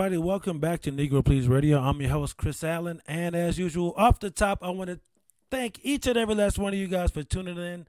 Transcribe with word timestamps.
everybody. 0.00 0.16
Welcome 0.16 0.60
back 0.60 0.80
to 0.82 0.92
Negro 0.92 1.22
Please 1.22 1.46
Radio. 1.46 1.78
I'm 1.78 2.00
your 2.00 2.08
host, 2.08 2.38
Chris 2.38 2.64
Allen. 2.64 3.02
And 3.06 3.34
as 3.34 3.58
usual, 3.58 3.92
off 3.98 4.18
the 4.18 4.30
top, 4.30 4.60
I 4.62 4.70
want 4.70 4.88
to 4.88 4.98
thank 5.50 5.78
each 5.82 6.06
and 6.06 6.16
every 6.16 6.34
last 6.34 6.58
one 6.58 6.72
of 6.72 6.78
you 6.78 6.88
guys 6.88 7.10
for 7.10 7.22
tuning 7.22 7.58
in, 7.58 7.86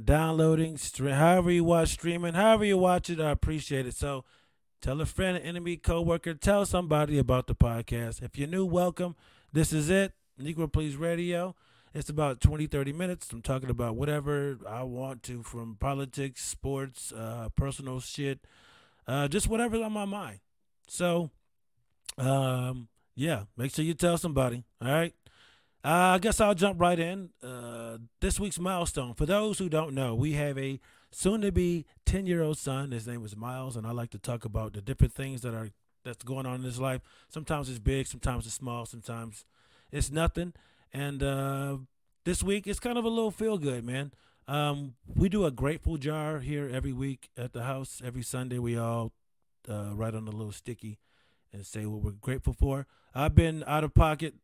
downloading, 0.00 0.76
stream, 0.76 1.14
however 1.14 1.50
you 1.50 1.64
watch 1.64 1.88
streaming, 1.88 2.34
however 2.34 2.64
you 2.64 2.78
watch 2.78 3.10
it. 3.10 3.18
I 3.18 3.30
appreciate 3.32 3.86
it. 3.86 3.94
So 3.94 4.24
tell 4.80 5.00
a 5.00 5.04
friend, 5.04 5.36
an 5.36 5.42
enemy, 5.42 5.76
coworker, 5.76 6.34
tell 6.34 6.64
somebody 6.64 7.18
about 7.18 7.48
the 7.48 7.56
podcast. 7.56 8.22
If 8.22 8.38
you're 8.38 8.46
new, 8.46 8.64
welcome. 8.64 9.16
This 9.52 9.72
is 9.72 9.90
it, 9.90 10.12
Negro 10.40 10.72
Please 10.72 10.94
Radio. 10.94 11.56
It's 11.92 12.08
about 12.08 12.40
20, 12.40 12.68
30 12.68 12.92
minutes. 12.92 13.32
I'm 13.32 13.42
talking 13.42 13.70
about 13.70 13.96
whatever 13.96 14.60
I 14.68 14.84
want 14.84 15.24
to 15.24 15.42
from 15.42 15.74
politics, 15.74 16.44
sports, 16.44 17.10
uh, 17.10 17.48
personal 17.56 17.98
shit, 17.98 18.46
uh, 19.08 19.26
just 19.26 19.48
whatever's 19.48 19.80
on 19.82 19.90
my 19.90 20.04
mind. 20.04 20.38
So, 20.86 21.32
um, 22.18 22.88
yeah, 23.14 23.44
make 23.56 23.74
sure 23.74 23.84
you 23.84 23.94
tell 23.94 24.18
somebody. 24.18 24.64
All 24.82 24.92
right. 24.92 25.14
Uh, 25.84 26.14
I 26.14 26.18
guess 26.18 26.40
I'll 26.40 26.54
jump 26.54 26.80
right 26.80 26.98
in. 26.98 27.30
Uh, 27.42 27.98
this 28.20 28.40
week's 28.40 28.58
milestone. 28.58 29.14
For 29.14 29.26
those 29.26 29.58
who 29.58 29.68
don't 29.68 29.94
know, 29.94 30.14
we 30.14 30.32
have 30.32 30.58
a 30.58 30.80
soon-to-be 31.10 31.86
ten-year-old 32.04 32.58
son. 32.58 32.90
His 32.90 33.06
name 33.06 33.24
is 33.24 33.36
Miles, 33.36 33.76
and 33.76 33.86
I 33.86 33.92
like 33.92 34.10
to 34.10 34.18
talk 34.18 34.44
about 34.44 34.72
the 34.72 34.82
different 34.82 35.14
things 35.14 35.42
that 35.42 35.54
are 35.54 35.70
that's 36.04 36.24
going 36.24 36.46
on 36.46 36.56
in 36.56 36.62
his 36.62 36.80
life. 36.80 37.00
Sometimes 37.28 37.68
it's 37.68 37.78
big, 37.78 38.06
sometimes 38.06 38.46
it's 38.46 38.54
small, 38.54 38.86
sometimes 38.86 39.44
it's 39.90 40.10
nothing. 40.10 40.52
And 40.92 41.22
uh, 41.22 41.78
this 42.24 42.42
week 42.42 42.66
it's 42.66 42.80
kind 42.80 42.98
of 42.98 43.04
a 43.04 43.08
little 43.08 43.30
feel 43.30 43.58
good, 43.58 43.84
man. 43.84 44.12
Um, 44.46 44.94
we 45.14 45.28
do 45.28 45.44
a 45.44 45.50
grateful 45.50 45.96
jar 45.98 46.38
here 46.38 46.70
every 46.72 46.92
week 46.92 47.28
at 47.36 47.52
the 47.52 47.64
house. 47.64 48.00
Every 48.02 48.22
Sunday, 48.22 48.58
we 48.58 48.78
all 48.78 49.12
uh, 49.68 49.90
write 49.94 50.14
on 50.14 50.26
a 50.26 50.30
little 50.30 50.52
sticky 50.52 50.98
and 51.52 51.66
say 51.66 51.86
what 51.86 52.02
we're 52.02 52.12
grateful 52.12 52.52
for. 52.52 52.86
I've 53.14 53.34
been 53.34 53.64
out 53.66 53.84
of 53.84 53.94
pocket 53.94 54.34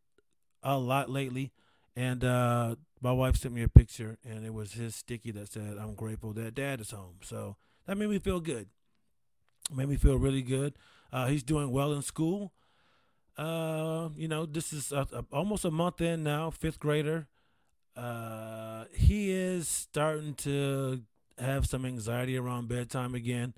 a 0.63 0.79
lot 0.79 1.11
lately, 1.11 1.53
and 1.95 2.25
uh, 2.25 2.77
my 3.01 3.13
wife 3.13 3.37
sent 3.37 3.55
me 3.55 3.63
a 3.63 3.69
picture, 3.69 4.19
and 4.25 4.45
it 4.45 4.55
was 4.55 4.73
his 4.73 4.97
sticky 4.97 5.31
that 5.33 5.53
said, 5.53 5.77
"I'm 5.79 5.95
grateful 5.95 6.33
that 6.35 6.55
Dad 6.55 6.81
is 6.81 6.91
home." 6.91 7.17
So 7.23 7.57
that 7.87 7.97
made 7.97 8.09
me 8.09 8.19
feel 8.19 8.41
good. 8.41 8.69
It 9.71 9.77
made 9.77 9.89
me 9.89 9.97
feel 9.97 10.17
really 10.17 10.43
good. 10.43 10.75
Uh, 11.13 11.27
he's 11.27 11.43
doing 11.43 11.71
well 11.71 11.93
in 11.93 12.03
school. 12.03 12.53
Uh, 13.37 14.11
you 14.17 14.29
know, 14.29 14.47
this 14.47 14.73
is 14.73 14.93
a, 14.93 15.07
a, 15.13 15.25
almost 15.33 15.65
a 15.65 15.71
month 15.71 16.01
in 16.01 16.23
now, 16.23 16.51
fifth 16.51 16.79
grader. 16.79 17.27
Uh, 17.97 18.85
he 18.93 19.31
is 19.31 19.69
starting 19.69 20.35
to 20.35 21.03
have 21.39 21.67
some 21.67 21.85
anxiety 21.85 22.37
around 22.37 22.69
bedtime 22.69 23.15
again 23.15 23.55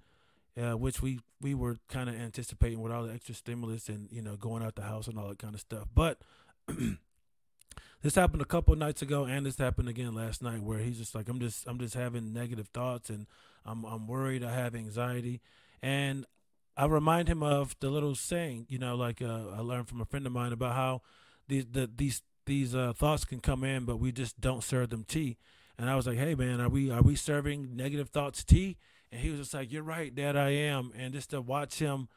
uh, 0.61 0.77
which 0.77 1.03
we 1.03 1.21
we 1.41 1.55
were 1.55 1.77
kind 1.89 2.09
of 2.09 2.15
anticipating 2.15 2.81
with 2.81 2.93
all 2.93 3.05
the 3.05 3.13
extra 3.13 3.35
stimulus 3.35 3.89
and 3.89 4.09
you 4.11 4.23
know 4.23 4.37
going 4.37 4.63
out 4.63 4.75
the 4.75 4.83
house 4.83 5.07
and 5.07 5.19
all 5.19 5.29
that 5.29 5.39
kind 5.39 5.55
of 5.55 5.61
stuff. 5.61 5.89
But 5.95 6.21
this 8.03 8.15
happened 8.15 8.43
a 8.43 8.47
couple 8.47 8.75
nights 8.77 9.03
ago, 9.03 9.25
and 9.25 9.45
this 9.45 9.59
happened 9.59 9.89
again 9.89 10.15
last 10.15 10.43
night, 10.43 10.63
where 10.63 10.79
he's 10.79 10.99
just 10.99 11.15
like, 11.15 11.29
I'm 11.29 11.41
just 11.41 11.67
I'm 11.67 11.79
just 11.79 11.95
having 11.95 12.33
negative 12.33 12.69
thoughts, 12.69 13.11
and 13.11 13.27
I'm 13.65 13.85
I'm 13.85 14.07
worried, 14.07 14.43
I 14.43 14.55
have 14.55 14.75
anxiety, 14.75 15.41
and 15.83 16.27
I 16.77 16.87
remind 16.87 17.29
him 17.29 17.43
of 17.43 17.75
the 17.81 17.89
little 17.89 18.15
saying, 18.15 18.67
you 18.69 18.79
know, 18.79 18.97
like 18.97 19.23
uh, 19.23 19.45
I 19.55 19.61
learned 19.61 19.89
from 19.89 20.01
a 20.01 20.05
friend 20.05 20.27
of 20.27 20.33
mine 20.33 20.53
about 20.53 20.75
how 20.75 21.03
these 21.49 21.67
the, 21.71 21.91
these 21.95 22.23
these 22.45 22.75
uh, 22.75 22.93
thoughts 22.95 23.25
can 23.25 23.41
come 23.41 23.65
in, 23.65 23.85
but 23.85 23.97
we 23.97 24.13
just 24.13 24.41
don't 24.41 24.63
serve 24.63 24.91
them 24.91 25.05
tea. 25.05 25.37
And 25.79 25.91
I 25.91 25.97
was 25.97 26.07
like, 26.07 26.19
hey 26.19 26.35
man, 26.35 26.61
are 26.61 26.69
we 26.69 26.91
are 26.91 27.03
we 27.03 27.17
serving 27.17 27.77
negative 27.77 28.11
thoughts 28.11 28.45
tea? 28.45 28.77
And 29.13 29.21
he 29.21 29.31
was 29.31 29.41
just 29.41 29.55
like, 29.55 29.73
"You're 29.73 29.83
right, 29.83 30.15
Dad, 30.15 30.37
I 30.37 30.51
am." 30.51 30.93
And 30.97 31.15
just 31.15 31.31
to 31.31 31.41
watch 31.41 31.79
him, 31.79 32.09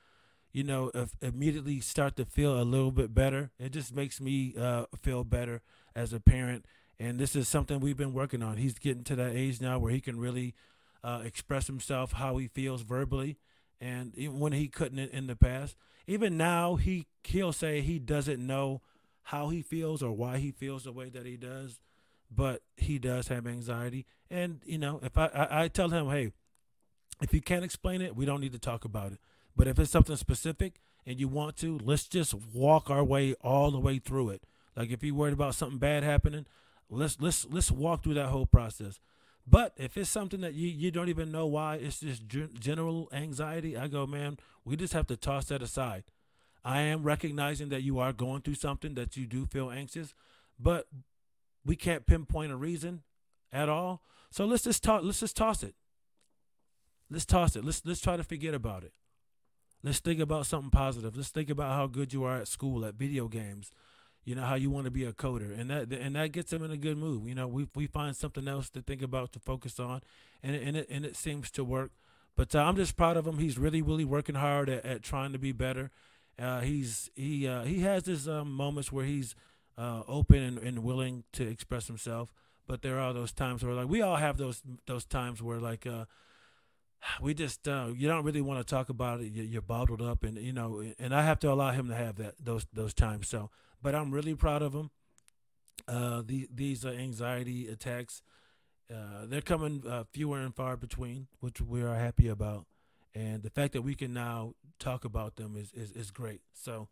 you 0.51 0.63
know, 0.63 0.91
immediately 1.21 1.79
start 1.79 2.15
to 2.17 2.25
feel 2.25 2.59
a 2.59 2.63
little 2.63 2.91
bit 2.91 3.13
better, 3.13 3.51
it 3.59 3.71
just 3.71 3.93
makes 3.93 4.19
me 4.19 4.55
uh, 4.57 4.85
feel 5.01 5.23
better 5.23 5.61
as 5.95 6.13
a 6.13 6.19
parent. 6.19 6.65
And 6.99 7.19
this 7.19 7.35
is 7.35 7.47
something 7.47 7.79
we've 7.79 7.97
been 7.97 8.13
working 8.13 8.41
on. 8.43 8.57
He's 8.57 8.77
getting 8.77 9.03
to 9.05 9.15
that 9.15 9.35
age 9.35 9.61
now 9.61 9.79
where 9.79 9.91
he 9.91 10.01
can 10.01 10.19
really 10.19 10.53
uh, 11.03 11.21
express 11.23 11.67
himself 11.67 12.13
how 12.13 12.37
he 12.37 12.47
feels 12.47 12.81
verbally, 12.81 13.37
and 13.79 14.13
when 14.39 14.51
he 14.53 14.67
couldn't 14.67 14.99
in 14.99 15.27
the 15.27 15.35
past. 15.35 15.75
Even 16.07 16.37
now, 16.37 16.75
he 16.75 17.05
he'll 17.23 17.53
say 17.53 17.81
he 17.81 17.99
doesn't 17.99 18.45
know 18.45 18.81
how 19.23 19.49
he 19.49 19.61
feels 19.61 20.01
or 20.01 20.11
why 20.11 20.39
he 20.39 20.51
feels 20.51 20.83
the 20.83 20.91
way 20.91 21.09
that 21.09 21.25
he 21.25 21.37
does, 21.37 21.79
but 22.31 22.63
he 22.75 22.97
does 22.97 23.27
have 23.27 23.45
anxiety. 23.45 24.05
And 24.29 24.61
you 24.65 24.79
know, 24.79 24.99
if 25.03 25.17
I 25.17 25.27
I, 25.27 25.63
I 25.63 25.67
tell 25.67 25.89
him, 25.89 26.09
hey, 26.09 26.31
if 27.21 27.33
you 27.33 27.41
can't 27.41 27.65
explain 27.65 28.01
it, 28.01 28.15
we 28.15 28.25
don't 28.25 28.41
need 28.41 28.53
to 28.53 28.59
talk 28.59 28.85
about 28.85 29.11
it. 29.11 29.19
But 29.55 29.67
if 29.67 29.77
it's 29.79 29.91
something 29.91 30.15
specific 30.15 30.79
and 31.05 31.19
you 31.19 31.27
want 31.27 31.57
to, 31.57 31.79
let's 31.83 32.07
just 32.07 32.33
walk 32.33 32.89
our 32.89 33.03
way 33.03 33.33
all 33.41 33.71
the 33.71 33.79
way 33.79 33.99
through 33.99 34.29
it. 34.29 34.43
Like 34.75 34.91
if 34.91 35.03
you're 35.03 35.15
worried 35.15 35.33
about 35.33 35.55
something 35.55 35.79
bad 35.79 36.03
happening, 36.03 36.45
let's 36.89 37.19
let's 37.19 37.45
let's 37.49 37.71
walk 37.71 38.03
through 38.03 38.13
that 38.15 38.27
whole 38.27 38.45
process. 38.45 38.99
But 39.45 39.73
if 39.77 39.97
it's 39.97 40.09
something 40.09 40.41
that 40.41 40.53
you, 40.53 40.67
you 40.69 40.91
don't 40.91 41.09
even 41.09 41.31
know 41.31 41.47
why, 41.47 41.75
it's 41.75 41.99
just 42.01 42.27
general 42.27 43.09
anxiety, 43.11 43.75
I 43.75 43.87
go, 43.87 44.05
man, 44.05 44.37
we 44.63 44.75
just 44.75 44.93
have 44.93 45.07
to 45.07 45.17
toss 45.17 45.45
that 45.45 45.63
aside. 45.63 46.03
I 46.63 46.81
am 46.81 47.03
recognizing 47.03 47.69
that 47.69 47.81
you 47.81 47.99
are 47.99 48.13
going 48.13 48.41
through 48.41 48.55
something 48.55 48.93
that 48.93 49.17
you 49.17 49.25
do 49.25 49.45
feel 49.45 49.71
anxious, 49.71 50.13
but 50.59 50.87
we 51.65 51.75
can't 51.75 52.05
pinpoint 52.05 52.51
a 52.51 52.55
reason 52.55 53.01
at 53.51 53.69
all. 53.69 54.03
So 54.29 54.45
let's 54.45 54.63
just 54.63 54.83
talk. 54.83 55.03
Let's 55.03 55.21
just 55.21 55.35
toss 55.35 55.63
it. 55.63 55.73
Let's 57.09 57.25
toss 57.25 57.55
it. 57.55 57.65
Let's 57.65 57.81
let's 57.85 58.01
try 58.01 58.17
to 58.17 58.23
forget 58.23 58.53
about 58.53 58.83
it. 58.83 58.93
Let's 59.83 59.99
think 59.99 60.19
about 60.19 60.45
something 60.45 60.71
positive. 60.71 61.15
Let's 61.15 61.29
think 61.29 61.49
about 61.49 61.73
how 61.73 61.87
good 61.87 62.13
you 62.13 62.23
are 62.23 62.37
at 62.37 62.47
school, 62.47 62.85
at 62.85 62.95
video 62.95 63.27
games. 63.27 63.71
You 64.25 64.35
know 64.35 64.43
how 64.43 64.55
you 64.55 64.69
want 64.69 64.85
to 64.85 64.91
be 64.91 65.05
a 65.05 65.13
coder, 65.13 65.57
and 65.57 65.69
that 65.69 65.91
and 65.91 66.15
that 66.15 66.31
gets 66.33 66.51
them 66.51 66.63
in 66.63 66.71
a 66.71 66.77
good 66.77 66.97
mood. 66.97 67.25
You 67.25 67.35
know, 67.35 67.47
we 67.47 67.67
we 67.73 67.87
find 67.87 68.15
something 68.15 68.47
else 68.47 68.69
to 68.71 68.81
think 68.81 69.01
about 69.01 69.31
to 69.33 69.39
focus 69.39 69.79
on, 69.79 70.01
and 70.43 70.55
and 70.55 70.77
it 70.77 70.87
and 70.89 71.05
it 71.05 71.15
seems 71.15 71.49
to 71.51 71.63
work. 71.63 71.91
But 72.35 72.53
uh, 72.53 72.59
I'm 72.59 72.75
just 72.75 72.95
proud 72.95 73.17
of 73.17 73.25
him. 73.25 73.39
He's 73.39 73.57
really 73.57 73.81
really 73.81 74.05
working 74.05 74.35
hard 74.35 74.69
at, 74.69 74.85
at 74.85 75.03
trying 75.03 75.31
to 75.31 75.39
be 75.39 75.51
better. 75.51 75.89
Uh, 76.37 76.59
he's 76.61 77.09
he 77.15 77.47
uh, 77.47 77.63
he 77.63 77.79
has 77.79 78.05
his 78.05 78.27
um, 78.27 78.51
moments 78.51 78.91
where 78.91 79.05
he's 79.05 79.35
uh, 79.77 80.03
open 80.07 80.43
and, 80.43 80.57
and 80.59 80.83
willing 80.83 81.23
to 81.33 81.47
express 81.47 81.87
himself. 81.87 82.33
But 82.67 82.81
there 82.81 82.99
are 82.99 83.13
those 83.13 83.31
times 83.31 83.63
where 83.63 83.73
like 83.73 83.89
we 83.89 84.01
all 84.01 84.17
have 84.17 84.37
those 84.37 84.61
those 84.85 85.05
times 85.05 85.41
where 85.41 85.59
like 85.59 85.87
uh, 85.87 86.05
we 87.21 87.33
just 87.33 87.67
uh, 87.67 87.87
you 87.95 88.07
don't 88.07 88.23
really 88.23 88.41
want 88.41 88.65
to 88.65 88.75
talk 88.75 88.89
about 88.89 89.21
it. 89.21 89.31
You're 89.33 89.61
bottled 89.61 90.01
up, 90.01 90.23
and 90.23 90.37
you 90.37 90.53
know, 90.53 90.83
and 90.97 91.13
I 91.13 91.23
have 91.23 91.39
to 91.39 91.51
allow 91.51 91.71
him 91.71 91.87
to 91.89 91.95
have 91.95 92.17
that 92.17 92.35
those 92.43 92.65
those 92.73 92.93
times. 92.93 93.27
So, 93.27 93.49
but 93.81 93.95
I'm 93.95 94.11
really 94.11 94.35
proud 94.35 94.61
of 94.61 94.73
him. 94.73 94.91
Uh, 95.87 96.21
the, 96.25 96.47
these 96.53 96.85
uh, 96.85 96.89
anxiety 96.89 97.67
attacks, 97.67 98.21
uh, 98.93 99.25
they're 99.25 99.41
coming 99.41 99.83
uh, 99.87 100.03
fewer 100.11 100.39
and 100.39 100.53
far 100.53 100.77
between, 100.77 101.27
which 101.39 101.61
we 101.61 101.81
are 101.81 101.95
happy 101.95 102.27
about. 102.27 102.67
And 103.15 103.41
the 103.41 103.49
fact 103.49 103.73
that 103.73 103.81
we 103.81 103.95
can 103.95 104.13
now 104.13 104.53
talk 104.77 105.03
about 105.03 105.37
them 105.37 105.55
is, 105.55 105.71
is, 105.73 105.91
is 105.93 106.11
great. 106.11 106.41
So, 106.53 106.89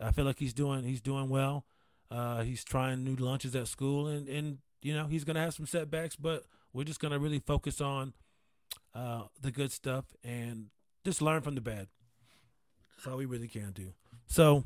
I 0.00 0.12
feel 0.12 0.24
like 0.24 0.38
he's 0.38 0.54
doing 0.54 0.84
he's 0.84 1.00
doing 1.00 1.28
well. 1.28 1.64
Uh, 2.10 2.42
he's 2.42 2.64
trying 2.64 3.04
new 3.04 3.16
lunches 3.16 3.54
at 3.54 3.68
school, 3.68 4.06
and 4.06 4.28
and 4.28 4.58
you 4.82 4.94
know 4.94 5.06
he's 5.06 5.24
gonna 5.24 5.40
have 5.40 5.54
some 5.54 5.66
setbacks, 5.66 6.16
but 6.16 6.44
we're 6.72 6.84
just 6.84 7.00
gonna 7.00 7.18
really 7.18 7.40
focus 7.40 7.80
on 7.80 8.14
uh, 8.98 9.22
the 9.40 9.52
good 9.52 9.70
stuff 9.70 10.04
and 10.24 10.66
just 11.04 11.22
learn 11.22 11.40
from 11.40 11.54
the 11.54 11.60
bad. 11.60 11.86
That's 12.96 13.06
all 13.06 13.16
we 13.16 13.26
really 13.26 13.46
can 13.46 13.70
do. 13.72 13.92
So 14.26 14.64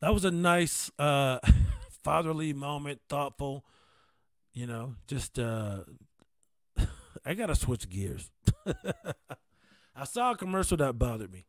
that 0.00 0.14
was 0.14 0.24
a 0.24 0.30
nice 0.30 0.90
uh, 0.98 1.38
fatherly 2.02 2.52
moment, 2.52 3.00
thoughtful. 3.08 3.64
You 4.54 4.66
know, 4.66 4.94
just 5.06 5.38
uh, 5.38 5.80
I 7.26 7.34
gotta 7.34 7.54
switch 7.54 7.88
gears. 7.90 8.30
I 9.94 10.04
saw 10.04 10.32
a 10.32 10.36
commercial 10.36 10.78
that 10.78 10.98
bothered 10.98 11.32
me. 11.32 11.44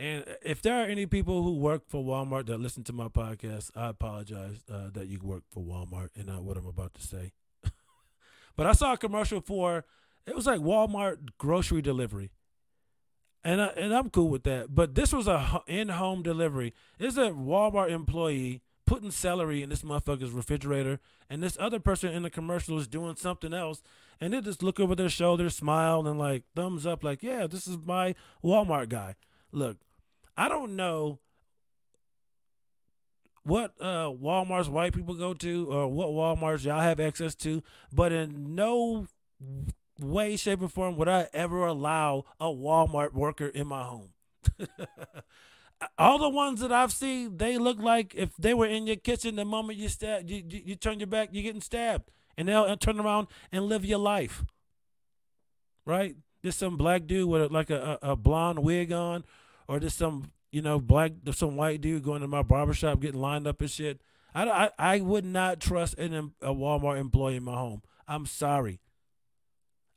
And 0.00 0.24
if 0.42 0.62
there 0.62 0.80
are 0.82 0.86
any 0.86 1.06
people 1.06 1.42
who 1.42 1.56
work 1.58 1.88
for 1.88 2.04
Walmart 2.04 2.46
that 2.46 2.58
listen 2.58 2.84
to 2.84 2.92
my 2.92 3.08
podcast, 3.08 3.70
I 3.74 3.88
apologize 3.88 4.62
uh, 4.72 4.90
that 4.92 5.06
you 5.08 5.20
work 5.20 5.42
for 5.50 5.62
Walmart 5.62 6.10
and 6.16 6.26
not 6.26 6.42
what 6.42 6.56
I'm 6.56 6.66
about 6.66 6.94
to 6.94 7.02
say. 7.02 7.32
but 8.56 8.66
I 8.66 8.72
saw 8.72 8.92
a 8.92 8.98
commercial 8.98 9.40
for 9.40 9.84
it 10.28 10.36
was 10.36 10.46
like 10.46 10.60
Walmart 10.60 11.30
grocery 11.38 11.82
delivery. 11.82 12.30
And 13.44 13.62
I, 13.62 13.66
and 13.68 13.94
I'm 13.94 14.10
cool 14.10 14.28
with 14.28 14.44
that. 14.44 14.74
But 14.74 14.94
this 14.94 15.12
was 15.12 15.26
a 15.26 15.62
in-home 15.66 16.22
delivery. 16.22 16.74
It's 16.98 17.16
a 17.16 17.30
Walmart 17.30 17.90
employee 17.90 18.62
putting 18.84 19.10
celery 19.10 19.62
in 19.62 19.68
this 19.68 19.82
motherfucker's 19.82 20.30
refrigerator, 20.30 20.98
and 21.28 21.42
this 21.42 21.58
other 21.60 21.78
person 21.78 22.10
in 22.10 22.22
the 22.22 22.30
commercial 22.30 22.78
is 22.78 22.88
doing 22.88 23.14
something 23.16 23.52
else, 23.52 23.82
and 24.18 24.32
they 24.32 24.40
just 24.40 24.62
look 24.62 24.80
over 24.80 24.94
their 24.94 25.10
shoulder, 25.10 25.50
smile, 25.50 26.06
and 26.06 26.18
like 26.18 26.44
thumbs 26.56 26.86
up, 26.86 27.04
like, 27.04 27.22
yeah, 27.22 27.46
this 27.46 27.66
is 27.66 27.76
my 27.84 28.14
Walmart 28.42 28.88
guy. 28.88 29.14
Look, 29.52 29.76
I 30.38 30.48
don't 30.48 30.74
know 30.74 31.18
what 33.42 33.74
uh, 33.78 34.08
Walmart's 34.08 34.70
white 34.70 34.94
people 34.94 35.14
go 35.14 35.34
to 35.34 35.70
or 35.70 35.88
what 35.88 36.08
Walmart's 36.08 36.64
y'all 36.64 36.80
have 36.80 36.98
access 36.98 37.34
to, 37.34 37.62
but 37.92 38.10
in 38.10 38.54
no 38.54 39.06
way, 40.00 40.36
shape, 40.36 40.62
or 40.62 40.68
form 40.68 40.96
would 40.96 41.08
I 41.08 41.28
ever 41.32 41.66
allow 41.66 42.24
a 42.40 42.46
Walmart 42.46 43.12
worker 43.12 43.46
in 43.46 43.66
my 43.66 43.82
home. 43.82 44.10
All 45.98 46.18
the 46.18 46.28
ones 46.28 46.60
that 46.60 46.72
I've 46.72 46.92
seen, 46.92 47.36
they 47.36 47.56
look 47.56 47.78
like 47.78 48.14
if 48.14 48.36
they 48.36 48.52
were 48.54 48.66
in 48.66 48.86
your 48.86 48.96
kitchen 48.96 49.36
the 49.36 49.44
moment 49.44 49.78
you 49.78 49.88
stab, 49.88 50.28
you, 50.28 50.42
you, 50.48 50.62
you 50.66 50.74
turn 50.74 50.98
your 50.98 51.06
back, 51.06 51.28
you're 51.32 51.42
getting 51.42 51.60
stabbed, 51.60 52.10
and 52.36 52.48
they'll 52.48 52.62
uh, 52.62 52.76
turn 52.76 52.98
around 52.98 53.28
and 53.52 53.66
live 53.66 53.84
your 53.84 53.98
life. 53.98 54.44
Right? 55.84 56.16
There's 56.42 56.56
some 56.56 56.76
black 56.76 57.06
dude 57.06 57.28
with 57.28 57.50
like 57.52 57.70
a, 57.70 57.98
a, 58.02 58.16
blonde 58.16 58.60
wig 58.60 58.92
on, 58.92 59.24
or 59.66 59.78
there's 59.80 59.94
some 59.94 60.32
you 60.50 60.62
know 60.62 60.80
black, 60.80 61.12
some 61.32 61.56
white 61.56 61.80
dude 61.80 62.02
going 62.02 62.22
to 62.22 62.28
my 62.28 62.42
barbershop 62.42 63.00
getting 63.00 63.20
lined 63.20 63.46
up 63.46 63.60
and 63.60 63.70
shit. 63.70 64.00
I, 64.34 64.48
I, 64.48 64.70
I 64.78 65.00
would 65.00 65.24
not 65.24 65.60
trust 65.60 65.98
an, 65.98 66.32
a 66.40 66.52
Walmart 66.52 66.98
employee 66.98 67.36
in 67.36 67.44
my 67.44 67.54
home. 67.56 67.82
I'm 68.06 68.26
sorry. 68.26 68.80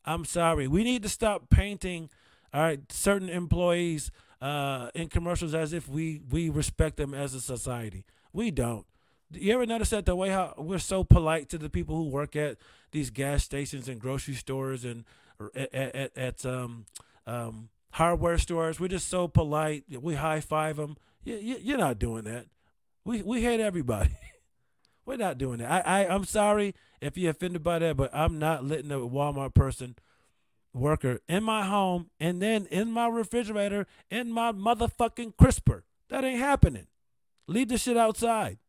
I'm 0.05 0.25
sorry. 0.25 0.67
We 0.67 0.83
need 0.83 1.03
to 1.03 1.09
stop 1.09 1.49
painting, 1.49 2.09
all 2.53 2.61
right, 2.61 2.79
certain 2.91 3.29
employees 3.29 4.11
uh, 4.41 4.89
in 4.95 5.07
commercials 5.07 5.53
as 5.53 5.73
if 5.73 5.87
we 5.87 6.21
we 6.29 6.49
respect 6.49 6.97
them 6.97 7.13
as 7.13 7.33
a 7.33 7.41
society. 7.41 8.05
We 8.33 8.51
don't. 8.51 8.85
You 9.33 9.53
ever 9.53 9.65
notice 9.65 9.91
that 9.91 10.05
the 10.05 10.15
way 10.15 10.29
how 10.29 10.53
we're 10.57 10.79
so 10.79 11.03
polite 11.03 11.47
to 11.49 11.57
the 11.57 11.69
people 11.69 11.95
who 11.95 12.09
work 12.09 12.35
at 12.35 12.57
these 12.91 13.09
gas 13.09 13.43
stations 13.43 13.87
and 13.87 13.99
grocery 13.99 14.33
stores 14.33 14.83
and 14.83 15.05
at, 15.55 15.73
at, 15.73 16.17
at 16.17 16.45
um, 16.45 16.85
um, 17.25 17.69
hardware 17.91 18.37
stores? 18.37 18.79
We're 18.79 18.89
just 18.89 19.07
so 19.07 19.27
polite. 19.27 19.85
We 20.01 20.15
high 20.15 20.41
five 20.41 20.77
them. 20.77 20.97
You, 21.23 21.35
you, 21.35 21.57
you're 21.61 21.77
not 21.77 21.99
doing 21.99 22.23
that. 22.23 22.47
We 23.05 23.21
we 23.21 23.41
hate 23.41 23.59
everybody. 23.59 24.09
we're 25.11 25.17
not 25.17 25.37
doing 25.37 25.57
that. 25.57 25.85
I, 25.85 26.03
I 26.03 26.07
I'm 26.07 26.23
sorry 26.23 26.73
if 27.01 27.17
you're 27.17 27.31
offended 27.31 27.61
by 27.63 27.79
that, 27.79 27.97
but 27.97 28.15
I'm 28.15 28.39
not 28.39 28.63
letting 28.63 28.91
a 28.91 28.99
Walmart 28.99 29.53
person 29.53 29.97
worker 30.73 31.19
in 31.27 31.43
my 31.43 31.65
home 31.65 32.09
and 32.17 32.41
then 32.41 32.65
in 32.67 32.89
my 32.89 33.07
refrigerator 33.07 33.87
in 34.09 34.31
my 34.31 34.53
motherfucking 34.53 35.35
crisper. 35.35 35.83
That 36.09 36.23
ain't 36.23 36.39
happening. 36.39 36.87
Leave 37.45 37.67
the 37.67 37.77
shit 37.77 37.97
outside. 37.97 38.59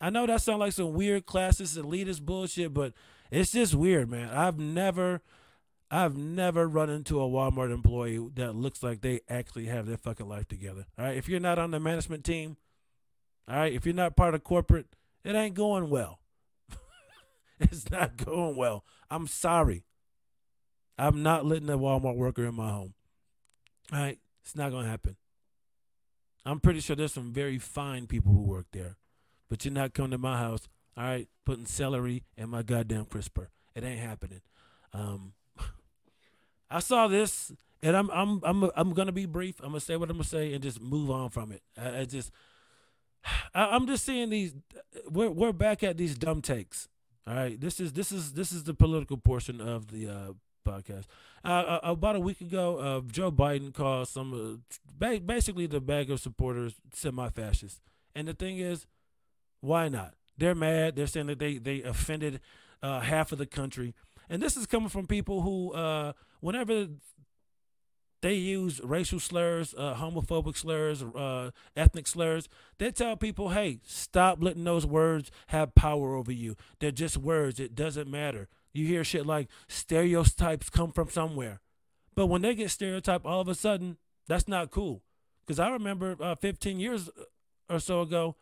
I 0.00 0.10
know 0.10 0.26
that 0.26 0.42
sounds 0.42 0.58
like 0.58 0.72
some 0.72 0.94
weird 0.94 1.26
classist 1.26 1.78
elitist 1.78 2.22
bullshit, 2.22 2.74
but 2.74 2.92
it's 3.30 3.52
just 3.52 3.76
weird, 3.76 4.10
man. 4.10 4.30
I've 4.30 4.58
never 4.58 5.22
I've 5.92 6.16
never 6.16 6.66
run 6.66 6.90
into 6.90 7.20
a 7.20 7.28
Walmart 7.28 7.72
employee 7.72 8.18
that 8.34 8.56
looks 8.56 8.82
like 8.82 9.00
they 9.00 9.20
actually 9.28 9.66
have 9.66 9.86
their 9.86 9.96
fucking 9.96 10.28
life 10.28 10.48
together. 10.48 10.86
All 10.98 11.04
right. 11.04 11.16
If 11.16 11.28
you're 11.28 11.38
not 11.38 11.60
on 11.60 11.70
the 11.70 11.78
management 11.78 12.24
team, 12.24 12.56
all 13.46 13.56
right, 13.56 13.72
if 13.72 13.86
you're 13.86 13.94
not 13.94 14.16
part 14.16 14.34
of 14.34 14.42
corporate, 14.42 14.86
it 15.24 15.34
ain't 15.34 15.54
going 15.54 15.88
well. 15.90 16.20
it's 17.60 17.90
not 17.90 18.16
going 18.16 18.56
well. 18.56 18.84
I'm 19.10 19.26
sorry. 19.26 19.84
I'm 20.98 21.22
not 21.22 21.44
letting 21.44 21.70
a 21.70 21.78
Walmart 21.78 22.16
worker 22.16 22.44
in 22.44 22.54
my 22.54 22.70
home. 22.70 22.94
All 23.92 23.98
right, 23.98 24.18
it's 24.42 24.56
not 24.56 24.70
gonna 24.70 24.88
happen. 24.88 25.16
I'm 26.46 26.60
pretty 26.60 26.80
sure 26.80 26.94
there's 26.94 27.12
some 27.12 27.32
very 27.32 27.58
fine 27.58 28.06
people 28.06 28.32
who 28.32 28.42
work 28.42 28.66
there, 28.72 28.96
but 29.48 29.64
you're 29.64 29.74
not 29.74 29.94
coming 29.94 30.12
to 30.12 30.18
my 30.18 30.38
house. 30.38 30.68
All 30.96 31.04
right, 31.04 31.28
putting 31.44 31.66
celery 31.66 32.22
in 32.36 32.50
my 32.50 32.62
goddamn 32.62 33.06
crisper. 33.06 33.50
It 33.74 33.82
ain't 33.82 34.00
happening. 34.00 34.42
Um, 34.92 35.32
I 36.70 36.78
saw 36.78 37.08
this, 37.08 37.52
and 37.82 37.96
I'm 37.96 38.10
I'm 38.10 38.40
I'm 38.44 38.70
I'm 38.76 38.92
gonna 38.92 39.12
be 39.12 39.26
brief. 39.26 39.58
I'm 39.60 39.70
gonna 39.70 39.80
say 39.80 39.96
what 39.96 40.10
I'm 40.10 40.16
gonna 40.16 40.24
say 40.24 40.52
and 40.52 40.62
just 40.62 40.80
move 40.80 41.10
on 41.10 41.30
from 41.30 41.50
it. 41.50 41.62
I, 41.76 42.00
I 42.00 42.04
just 42.04 42.30
I, 43.54 43.76
am 43.76 43.86
just 43.86 44.04
seeing 44.04 44.30
these. 44.30 44.54
We're 45.08 45.30
we're 45.30 45.52
back 45.52 45.82
at 45.82 45.96
these 45.96 46.16
dumb 46.16 46.42
takes. 46.42 46.88
All 47.26 47.34
right, 47.34 47.58
this 47.60 47.80
is 47.80 47.92
this 47.92 48.12
is 48.12 48.32
this 48.32 48.52
is 48.52 48.64
the 48.64 48.74
political 48.74 49.16
portion 49.16 49.60
of 49.60 49.88
the 49.88 50.08
uh, 50.08 50.32
podcast. 50.66 51.04
Uh, 51.44 51.48
uh, 51.48 51.80
about 51.82 52.16
a 52.16 52.20
week 52.20 52.40
ago, 52.40 52.78
uh, 52.78 53.00
Joe 53.10 53.30
Biden 53.30 53.72
called 53.72 54.08
some, 54.08 54.60
uh, 55.00 55.18
basically 55.18 55.66
the 55.66 55.80
MAGA 55.80 56.16
supporters 56.16 56.74
semi-fascist. 56.94 57.80
And 58.14 58.26
the 58.26 58.32
thing 58.32 58.58
is, 58.58 58.86
why 59.60 59.88
not? 59.88 60.14
They're 60.38 60.54
mad. 60.54 60.96
They're 60.96 61.06
saying 61.06 61.26
that 61.26 61.38
they 61.38 61.58
they 61.58 61.82
offended 61.82 62.40
uh, 62.82 63.00
half 63.00 63.32
of 63.32 63.38
the 63.38 63.46
country, 63.46 63.94
and 64.28 64.42
this 64.42 64.56
is 64.56 64.66
coming 64.66 64.88
from 64.88 65.06
people 65.06 65.42
who, 65.42 65.72
whenever 66.40 66.88
they 68.24 68.32
use 68.32 68.80
racial 68.82 69.20
slurs, 69.20 69.74
uh, 69.76 69.94
homophobic 69.96 70.56
slurs, 70.56 71.02
uh, 71.02 71.50
ethnic 71.76 72.06
slurs. 72.06 72.48
They 72.78 72.90
tell 72.90 73.18
people, 73.18 73.50
hey, 73.50 73.80
stop 73.84 74.38
letting 74.40 74.64
those 74.64 74.86
words 74.86 75.30
have 75.48 75.74
power 75.74 76.14
over 76.14 76.32
you. 76.32 76.56
They're 76.80 76.90
just 76.90 77.18
words. 77.18 77.60
It 77.60 77.74
doesn't 77.74 78.10
matter. 78.10 78.48
You 78.72 78.86
hear 78.86 79.04
shit 79.04 79.26
like 79.26 79.48
stereotypes 79.68 80.70
come 80.70 80.90
from 80.90 81.10
somewhere. 81.10 81.60
But 82.14 82.28
when 82.28 82.40
they 82.40 82.54
get 82.54 82.70
stereotyped, 82.70 83.26
all 83.26 83.42
of 83.42 83.48
a 83.48 83.54
sudden, 83.54 83.98
that's 84.26 84.48
not 84.48 84.70
cool. 84.70 85.02
Because 85.44 85.58
I 85.58 85.68
remember 85.68 86.16
uh, 86.18 86.34
15 86.34 86.80
years 86.80 87.10
or 87.68 87.78
so 87.78 88.00
ago, 88.00 88.36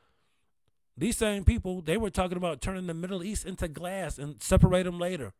these 0.96 1.16
same 1.16 1.42
people, 1.42 1.80
they 1.80 1.96
were 1.96 2.10
talking 2.10 2.36
about 2.36 2.60
turning 2.60 2.86
the 2.86 2.94
Middle 2.94 3.24
East 3.24 3.44
into 3.44 3.66
glass 3.66 4.16
and 4.16 4.40
separate 4.40 4.84
them 4.84 5.00
later. 5.00 5.32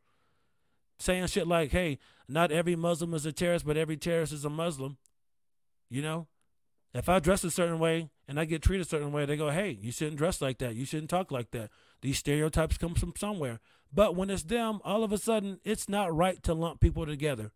Saying 1.03 1.27
shit 1.27 1.49
like, 1.49 1.73
hey, 1.73 1.99
not 2.29 2.53
every 2.53 2.77
Muslim 2.77 3.13
is 3.13 3.27
a 3.27 3.33
terrorist, 3.33 3.67
but 3.67 3.77
every 3.77 3.97
terrorist 3.97 4.33
is 4.33 4.45
a 4.45 4.49
Muslim. 4.51 4.99
You 5.91 6.01
know? 6.01 6.29
If 6.95 7.09
I 7.09 7.19
dress 7.19 7.43
a 7.43 7.51
certain 7.51 7.81
way 7.81 8.11
and 8.29 8.39
I 8.39 8.45
get 8.45 8.63
treated 8.63 8.87
a 8.87 8.89
certain 8.89 9.11
way, 9.11 9.27
they 9.27 9.37
go, 9.37 9.51
hey, 9.51 9.77
you 9.81 9.91
shouldn't 9.91 10.19
dress 10.19 10.41
like 10.41 10.59
that. 10.59 10.77
You 10.77 10.85
shouldn't 10.85 11.11
talk 11.11 11.33
like 11.33 11.51
that. 11.51 11.71
These 12.03 12.19
stereotypes 12.19 12.79
come 12.79 12.95
from 12.95 13.15
somewhere. 13.17 13.59
But 13.93 14.15
when 14.15 14.31
it's 14.31 14.45
them, 14.45 14.79
all 14.85 15.03
of 15.03 15.11
a 15.11 15.19
sudden, 15.19 15.59
it's 15.65 15.89
not 15.89 16.15
right 16.15 16.41
to 16.45 16.55
lump 16.55 16.81
people 16.81 17.05
together. 17.05 17.51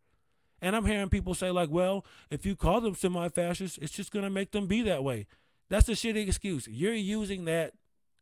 And 0.61 0.75
I'm 0.75 0.87
hearing 0.87 1.09
people 1.09 1.35
say, 1.35 1.53
like, 1.53 1.71
well, 1.71 2.05
if 2.33 2.45
you 2.45 2.57
call 2.57 2.81
them 2.81 2.97
semi 2.97 3.29
fascists, 3.29 3.79
it's 3.81 3.93
just 3.93 4.11
going 4.11 4.25
to 4.25 4.31
make 4.31 4.51
them 4.51 4.67
be 4.67 4.83
that 4.83 5.05
way. 5.05 5.29
That's 5.71 5.89
a 5.89 5.93
shitty 5.93 6.27
excuse. 6.27 6.67
You're 6.67 6.95
using 6.95 7.45
that 7.45 7.75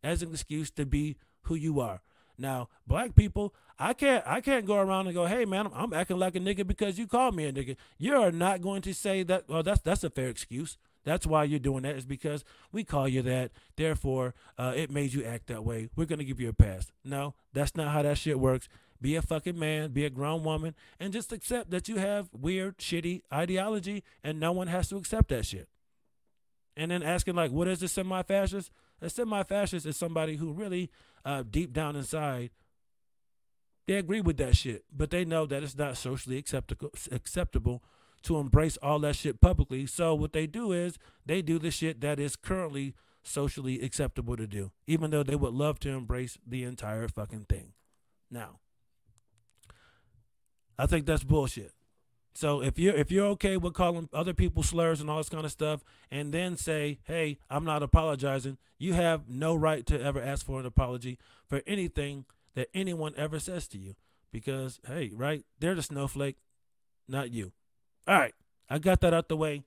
as 0.03 0.23
an 0.23 0.33
excuse 0.33 0.71
to 0.73 0.85
be 0.85 1.17
who 1.45 1.55
you 1.55 1.81
are. 1.81 2.03
Now, 2.37 2.69
black 2.87 3.15
people, 3.15 3.55
I 3.79 3.93
can't 3.93 4.25
I 4.27 4.41
can't 4.41 4.67
go 4.67 4.77
around 4.77 5.07
and 5.07 5.15
go, 5.15 5.27
hey 5.27 5.45
man, 5.45 5.67
I'm, 5.67 5.73
I'm 5.75 5.93
acting 5.93 6.19
like 6.19 6.37
a 6.37 6.41
nigga 6.41 6.67
because 6.67 6.99
you 6.99 7.07
called 7.07 7.35
me 7.35 7.47
a 7.47 7.53
nigga. 7.53 7.77
You 7.99 8.17
are 8.17 8.33
not 8.33 8.61
going 8.61 8.83
to 8.83 8.95
say 8.95 9.23
that. 9.25 9.49
Well, 9.49 9.63
that's 9.63 9.81
that's 9.81 10.05
a 10.05 10.11
fair 10.11 10.29
excuse. 10.29 10.77
That's 11.05 11.27
why 11.27 11.45
you're 11.45 11.59
doing 11.59 11.83
that 11.83 11.97
is 11.97 12.07
because 12.07 12.45
we 12.73 12.83
call 12.83 13.07
you 13.07 13.23
that. 13.23 13.51
Therefore, 13.77 14.35
uh, 14.59 14.73
it 14.75 14.91
made 14.91 15.13
you 15.13 15.23
act 15.23 15.49
that 15.49 15.65
way. 15.65 15.91
We're 15.95 16.07
gonna 16.07 16.25
give 16.25 16.41
you 16.41 16.49
a 16.49 16.55
pass. 16.55 16.93
No, 17.05 17.35
that's 17.53 17.77
not 17.77 17.89
how 17.89 18.03
that 18.03 18.19
shit 18.19 18.41
works. 18.41 18.69
Be 19.01 19.17
a 19.17 19.23
fucking 19.23 19.59
man, 19.59 19.91
be 19.91 20.07
a 20.07 20.11
grown 20.11 20.45
woman, 20.45 20.75
and 20.99 21.13
just 21.13 21.33
accept 21.33 21.71
that 21.71 21.89
you 21.89 21.97
have 21.97 22.31
weird, 22.33 22.79
shitty 22.79 23.23
ideology, 23.33 24.03
and 24.23 24.41
no 24.41 24.51
one 24.53 24.69
has 24.69 24.89
to 24.89 24.97
accept 24.97 25.29
that 25.29 25.45
shit. 25.45 25.69
And 26.77 26.91
then 26.91 27.03
asking 27.03 27.35
like, 27.35 27.51
what 27.51 27.69
is 27.69 27.83
a 27.83 27.89
semi-fascist? 27.89 28.71
A 29.03 29.11
semi-fascist 29.11 29.87
is 29.87 29.97
somebody 29.97 30.37
who 30.37 30.53
really, 30.53 30.91
uh, 31.25 31.43
deep 31.49 31.73
down 31.73 31.97
inside, 31.97 32.51
they 33.87 33.95
agree 33.95 34.21
with 34.21 34.39
that 34.39 34.57
shit, 34.57 34.85
but 34.95 35.11
they 35.11 35.25
know 35.25 35.47
that 35.47 35.63
it's 35.63 35.77
not 35.77 35.97
socially 35.97 36.39
acceptable 36.39 36.91
acceptable 37.13 37.83
to 38.23 38.39
embrace 38.39 38.79
all 38.79 38.99
that 39.01 39.17
shit 39.17 39.41
publicly. 39.41 39.87
So 39.87 40.15
what 40.15 40.33
they 40.33 40.47
do 40.47 40.73
is 40.73 40.99
they 41.27 41.43
do 41.43 41.59
the 41.59 41.71
shit 41.71 42.01
that 42.01 42.19
is 42.19 42.37
currently 42.37 42.95
socially 43.23 43.83
acceptable 43.83 44.37
to 44.37 44.47
do, 44.47 44.73
even 44.87 45.11
though 45.11 45.23
they 45.23 45.37
would 45.37 45.53
love 45.53 45.79
to 45.81 45.91
embrace 45.91 46.39
the 46.47 46.65
entire 46.65 47.09
fucking 47.09 47.47
thing. 47.49 47.73
Now, 48.31 48.61
I 50.79 50.87
think 50.87 51.07
that's 51.07 51.25
bullshit. 51.25 51.73
So 52.35 52.61
if 52.63 52.79
you're 52.79 52.95
if 52.95 53.13
you're 53.13 53.27
okay 53.29 53.57
with 53.57 53.75
calling 53.75 54.09
other 54.13 54.35
people 54.35 54.65
slurs 54.65 55.01
and 55.01 55.09
all 55.09 55.19
this 55.19 55.29
kind 55.29 55.45
of 55.45 55.53
stuff, 55.53 55.85
and 56.11 56.35
then 56.35 56.57
say, 56.57 56.99
"Hey, 57.05 57.39
I'm 57.49 57.65
not 57.65 57.83
apologizing," 57.83 58.59
you 58.77 58.95
have 58.95 59.29
no 59.29 59.55
right 59.55 59.87
to 59.87 60.01
ever 60.01 60.21
ask 60.21 60.45
for 60.45 60.59
an 60.59 60.67
apology 60.67 61.17
for 61.47 61.63
anything 61.65 62.25
that 62.55 62.69
anyone 62.75 63.15
ever 63.17 63.39
says 63.39 63.69
to 63.69 63.79
you, 63.79 63.95
because 64.33 64.81
hey, 64.87 65.13
right? 65.15 65.45
They're 65.61 65.77
the 65.77 65.83
snowflake, 65.83 66.37
not 67.07 67.31
you. 67.31 67.53
All 68.09 68.19
right, 68.19 68.35
I 68.69 68.79
got 68.79 69.01
that 69.03 69.15
out 69.15 69.29
the 69.29 69.37
way. 69.37 69.63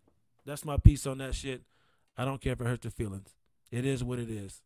That's 0.46 0.66
my 0.66 0.76
piece 0.76 1.08
on 1.08 1.20
that 1.20 1.36
shit. 1.36 1.62
I 2.18 2.26
don't 2.26 2.42
care 2.42 2.54
if 2.54 2.62
it 2.62 2.68
hurts 2.68 2.84
your 2.84 2.92
feelings. 2.92 3.34
It 3.72 3.86
is 3.86 4.04
what 4.04 4.20
it 4.20 4.30
is. 4.30 4.62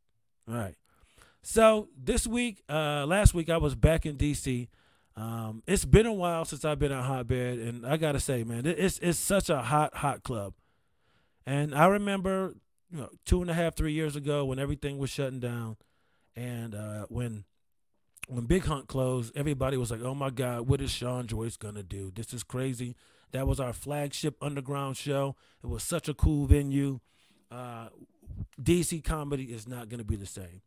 All 0.47 0.55
right. 0.55 0.75
So 1.43 1.89
this 1.97 2.25
week, 2.27 2.63
uh, 2.69 3.05
last 3.05 3.33
week 3.33 3.49
I 3.49 3.57
was 3.57 3.75
back 3.75 4.05
in 4.05 4.15
DC. 4.15 4.67
Um, 5.15 5.61
it's 5.67 5.85
been 5.85 6.05
a 6.05 6.13
while 6.13 6.45
since 6.45 6.63
I've 6.63 6.79
been 6.79 6.91
at 6.91 7.03
Hotbed, 7.03 7.59
and 7.59 7.85
I 7.85 7.97
gotta 7.97 8.19
say, 8.19 8.43
man, 8.43 8.65
it's 8.65 8.97
it's 8.99 9.19
such 9.19 9.49
a 9.49 9.61
hot, 9.61 9.95
hot 9.95 10.23
club. 10.23 10.53
And 11.45 11.75
I 11.75 11.87
remember, 11.87 12.55
you 12.89 12.99
know, 12.99 13.09
two 13.25 13.41
and 13.41 13.49
a 13.49 13.53
half, 13.53 13.75
three 13.75 13.93
years 13.93 14.15
ago 14.15 14.45
when 14.45 14.59
everything 14.59 14.97
was 14.97 15.09
shutting 15.09 15.39
down, 15.39 15.77
and 16.35 16.73
uh, 16.73 17.05
when 17.09 17.43
when 18.27 18.45
Big 18.45 18.63
Hunt 18.65 18.87
closed, 18.87 19.35
everybody 19.35 19.75
was 19.75 19.91
like, 19.91 20.01
"Oh 20.01 20.15
my 20.15 20.29
God, 20.29 20.67
what 20.67 20.81
is 20.81 20.91
Sean 20.91 21.27
Joyce 21.27 21.57
gonna 21.57 21.83
do? 21.83 22.11
This 22.13 22.33
is 22.33 22.43
crazy." 22.43 22.95
That 23.31 23.47
was 23.47 23.59
our 23.59 23.73
flagship 23.73 24.35
underground 24.41 24.97
show. 24.97 25.35
It 25.63 25.67
was 25.67 25.83
such 25.83 26.09
a 26.09 26.13
cool 26.13 26.47
venue. 26.47 26.99
Uh, 27.49 27.87
DC 28.61 29.03
comedy 29.03 29.45
is 29.45 29.67
not 29.67 29.89
to 29.99 30.03
be 30.03 30.15
the 30.15 30.25
same. 30.25 30.61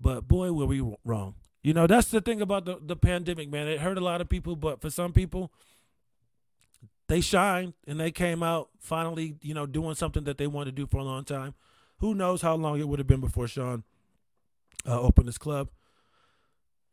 But 0.00 0.28
boy, 0.28 0.52
were 0.52 0.66
we 0.66 0.82
wrong. 1.04 1.34
You 1.64 1.74
know, 1.74 1.88
that's 1.88 2.08
the 2.08 2.20
thing 2.20 2.40
about 2.40 2.66
the, 2.66 2.78
the 2.80 2.94
pandemic, 2.94 3.50
man. 3.50 3.66
It 3.66 3.80
hurt 3.80 3.98
a 3.98 4.00
lot 4.02 4.20
of 4.20 4.28
people, 4.28 4.54
but 4.54 4.80
for 4.80 4.90
some 4.90 5.12
people, 5.12 5.50
they 7.08 7.20
shined 7.20 7.72
and 7.86 7.98
they 7.98 8.12
came 8.12 8.42
out 8.42 8.68
finally, 8.78 9.34
you 9.40 9.54
know, 9.54 9.66
doing 9.66 9.96
something 9.96 10.24
that 10.24 10.38
they 10.38 10.46
wanted 10.46 10.76
to 10.76 10.82
do 10.82 10.86
for 10.86 10.98
a 10.98 11.04
long 11.04 11.24
time. 11.24 11.54
Who 11.98 12.14
knows 12.14 12.42
how 12.42 12.54
long 12.54 12.78
it 12.78 12.86
would 12.86 13.00
have 13.00 13.08
been 13.08 13.20
before 13.20 13.48
Sean 13.48 13.82
uh, 14.86 15.00
opened 15.00 15.26
his 15.26 15.38
club. 15.38 15.70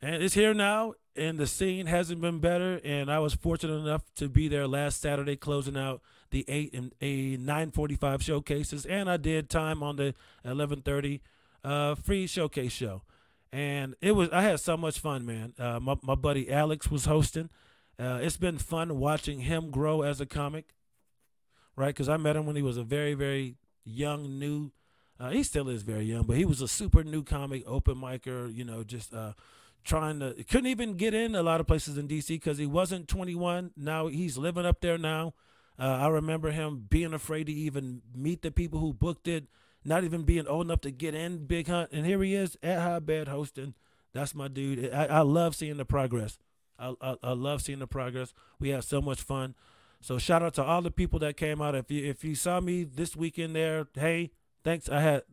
And 0.02 0.24
it's 0.24 0.34
here 0.34 0.54
now, 0.54 0.94
and 1.16 1.38
the 1.38 1.46
scene 1.46 1.86
hasn't 1.86 2.22
been 2.22 2.40
better. 2.40 2.80
And 2.84 3.12
I 3.12 3.20
was 3.20 3.34
fortunate 3.36 3.76
enough 3.76 4.04
to 4.16 4.30
be 4.30 4.48
there 4.48 4.68
last 4.68 5.02
Saturday, 5.02 5.36
closing 5.36 5.78
out 5.78 6.02
the 6.32 6.46
eight 6.48 6.74
and 6.74 6.94
a 7.02 7.36
nine 7.36 7.72
forty 7.72 7.96
five 7.96 8.24
showcases, 8.24 8.86
and 8.86 9.10
I 9.10 9.18
did 9.18 9.50
time 9.50 9.84
on 9.84 9.98
the 9.98 10.16
eleven 10.46 10.82
thirty 10.82 11.22
uh, 11.62 11.96
free 11.96 12.26
showcase 12.26 12.72
show, 12.72 13.04
and 13.52 13.96
it 14.02 14.14
was 14.14 14.30
I 14.32 14.42
had 14.42 14.60
so 14.60 14.78
much 14.78 15.00
fun, 15.00 15.26
man. 15.26 15.54
Uh, 15.60 15.80
my 15.80 15.96
my 16.02 16.16
buddy 16.16 16.52
Alex 16.52 16.90
was 16.90 17.06
hosting. 17.06 17.50
Uh, 18.00 18.20
it's 18.22 18.38
been 18.38 18.58
fun 18.58 18.98
watching 18.98 19.42
him 19.42 19.70
grow 19.70 20.02
as 20.02 20.20
a 20.22 20.26
comic, 20.26 20.74
right? 21.76 21.88
Because 21.88 22.10
I 22.10 22.18
met 22.18 22.36
him 22.36 22.46
when 22.46 22.56
he 22.56 22.62
was 22.62 22.78
a 22.78 22.84
very 22.84 23.14
very 23.14 23.56
young 23.84 24.40
new. 24.40 24.72
Uh, 25.20 25.30
he 25.30 25.44
still 25.44 25.70
is 25.70 25.84
very 25.84 26.06
young, 26.06 26.24
but 26.24 26.38
he 26.38 26.46
was 26.46 26.62
a 26.62 26.68
super 26.68 27.04
new 27.04 27.24
comic, 27.24 27.64
open 27.68 27.96
micer. 27.96 28.54
You 28.54 28.64
know, 28.64 28.84
just 28.84 29.14
uh, 29.14 29.34
trying 29.84 30.20
to 30.20 30.44
couldn't 30.46 30.68
even 30.68 30.96
get 30.96 31.14
in 31.14 31.36
a 31.36 31.44
lot 31.44 31.60
of 31.60 31.68
places 31.68 31.98
in 31.98 32.08
DC 32.08 32.28
because 32.28 32.58
he 32.58 32.66
wasn't 32.66 33.08
21. 33.08 33.72
Now 33.76 34.08
he's 34.08 34.38
living 34.38 34.66
up 34.66 34.82
there 34.82 34.98
now. 34.98 35.34
Uh, 35.80 35.98
I 36.02 36.08
remember 36.08 36.52
him 36.52 36.86
being 36.90 37.14
afraid 37.14 37.48
to 37.48 37.54
even 37.54 38.02
meet 38.16 38.42
the 38.42 38.52
people 38.52 38.80
who 38.80 38.94
booked 38.94 39.28
it, 39.28 39.46
not 39.84 40.04
even 40.04 40.24
being 40.24 40.48
old 40.48 40.68
enough 40.68 40.82
to 40.82 40.92
get 40.92 41.16
in 41.16 41.46
Big 41.46 41.68
Hunt, 41.68 41.92
and 41.92 42.06
here 42.06 42.22
he 42.22 42.36
is 42.36 42.58
at 42.62 42.80
Hotbed 42.80 43.28
hosting. 43.28 43.74
That's 44.14 44.36
my 44.36 44.48
dude. 44.48 44.94
I, 44.94 45.06
I 45.06 45.20
love 45.22 45.56
seeing 45.56 45.78
the 45.78 45.86
progress. 45.86 46.38
I, 46.78 46.94
I, 47.02 47.16
I 47.24 47.32
love 47.34 47.62
seeing 47.62 47.80
the 47.80 47.88
progress. 47.88 48.34
We 48.60 48.70
had 48.70 48.84
so 48.84 49.02
much 49.02 49.22
fun. 49.22 49.56
So 50.02 50.18
shout 50.18 50.42
out 50.42 50.56
to 50.56 50.64
all 50.64 50.82
the 50.82 50.92
people 50.92 51.20
that 51.20 51.38
came 51.38 51.62
out. 51.62 51.76
If 51.76 51.92
you 51.92 52.10
if 52.10 52.24
you 52.24 52.36
saw 52.36 52.60
me 52.60 52.84
this 52.84 53.16
weekend 53.16 53.56
there, 53.56 53.88
hey, 53.94 54.32
thanks. 54.64 54.90
I 54.90 55.00
had 55.00 55.24